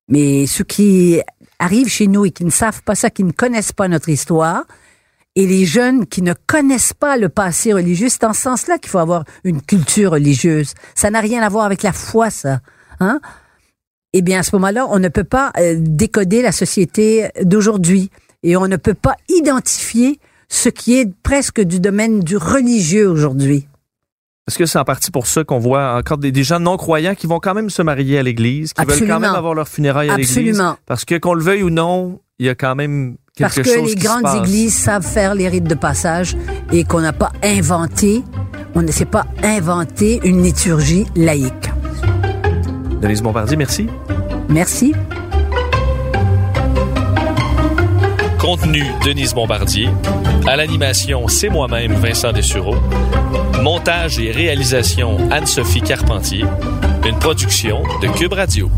Mais 0.09 0.45
ceux 0.45 0.65
qui 0.65 1.21
arrivent 1.57 1.87
chez 1.87 2.07
nous 2.07 2.25
et 2.25 2.31
qui 2.31 2.43
ne 2.43 2.49
savent 2.51 2.83
pas 2.83 2.95
ça, 2.95 3.09
qui 3.09 3.23
ne 3.23 3.31
connaissent 3.31 3.71
pas 3.71 3.87
notre 3.87 4.09
histoire, 4.09 4.65
et 5.35 5.45
les 5.45 5.65
jeunes 5.65 6.05
qui 6.05 6.21
ne 6.21 6.33
connaissent 6.47 6.93
pas 6.93 7.17
le 7.17 7.29
passé 7.29 7.73
religieux, 7.73 8.07
c'est 8.09 8.23
en 8.23 8.33
ce 8.33 8.41
sens-là 8.41 8.77
qu'il 8.77 8.89
faut 8.89 8.99
avoir 8.99 9.25
une 9.43 9.61
culture 9.61 10.11
religieuse. 10.11 10.73
Ça 10.95 11.09
n'a 11.11 11.19
rien 11.19 11.41
à 11.41 11.49
voir 11.49 11.65
avec 11.65 11.83
la 11.83 11.91
foi, 11.91 12.29
ça. 12.29 12.61
Hein? 12.99 13.19
Eh 14.13 14.21
bien, 14.21 14.39
à 14.39 14.43
ce 14.43 14.55
moment-là, 14.55 14.87
on 14.89 14.99
ne 14.99 15.09
peut 15.09 15.25
pas 15.25 15.51
euh, 15.57 15.75
décoder 15.77 16.41
la 16.41 16.53
société 16.53 17.29
d'aujourd'hui 17.43 18.09
et 18.43 18.55
on 18.55 18.67
ne 18.67 18.77
peut 18.77 18.93
pas 18.93 19.15
identifier 19.27 20.19
ce 20.47 20.69
qui 20.69 20.97
est 20.97 21.13
presque 21.21 21.59
du 21.59 21.81
domaine 21.81 22.21
du 22.21 22.37
religieux 22.37 23.09
aujourd'hui. 23.09 23.67
Est-ce 24.47 24.59
que 24.59 24.65
c'est 24.65 24.77
en 24.77 24.85
partie 24.85 25.11
pour 25.11 25.27
ça 25.27 25.43
qu'on 25.43 25.57
voit 25.57 25.95
encore 25.95 26.19
des, 26.19 26.31
des 26.31 26.43
gens 26.43 26.59
non-croyants 26.59 27.15
qui 27.15 27.25
vont 27.25 27.39
quand 27.39 27.55
même 27.55 27.71
se 27.71 27.81
marier 27.81 28.19
à 28.19 28.23
l'église, 28.23 28.73
qui 28.73 28.85
veulent 28.85 29.07
quand 29.07 29.19
même 29.19 29.35
avoir 29.35 29.55
leur 29.55 29.67
funérailles 29.67 30.09
à 30.09 30.17
l'église? 30.17 30.37
Absolument. 30.37 30.77
Parce 30.85 31.03
que 31.03 31.15
qu'on 31.15 31.33
le 31.33 31.43
veuille 31.43 31.63
ou 31.63 31.71
non, 31.71 32.21
il 32.37 32.45
y 32.45 32.49
a 32.49 32.55
quand 32.55 32.75
même 32.75 33.17
quelque 33.35 33.55
Parce 33.55 33.67
que 33.67 33.85
les 33.85 33.95
grandes 33.95 34.45
églises 34.45 34.73
savent 34.73 35.05
faire 35.05 35.35
les 35.35 35.49
rites 35.49 35.65
de 35.65 35.75
passage 35.75 36.37
et 36.71 36.85
qu'on 36.85 37.01
n'a 37.01 37.11
pas 37.11 37.33
inventé, 37.43 38.23
on 38.75 38.81
ne 38.81 38.91
s'est 38.91 39.05
pas 39.05 39.25
inventé 39.43 40.21
une 40.23 40.41
liturgie 40.41 41.05
laïque. 41.17 41.69
Denise 43.01 43.21
Bombardier, 43.21 43.57
merci. 43.57 43.87
Merci. 44.47 44.93
Contenu 48.39 48.85
Denise 49.03 49.33
Bombardier. 49.33 49.89
À 50.47 50.55
l'animation, 50.55 51.27
c'est 51.27 51.49
moi-même, 51.49 51.93
Vincent 51.93 52.31
Dessureau. 52.31 52.77
Montage 53.61 54.17
et 54.17 54.31
réalisation, 54.31 55.17
Anne-Sophie 55.29 55.81
Carpentier. 55.81 56.45
Une 57.05 57.19
production 57.19 57.83
de 58.01 58.07
Cube 58.07 58.33
Radio. 58.33 58.69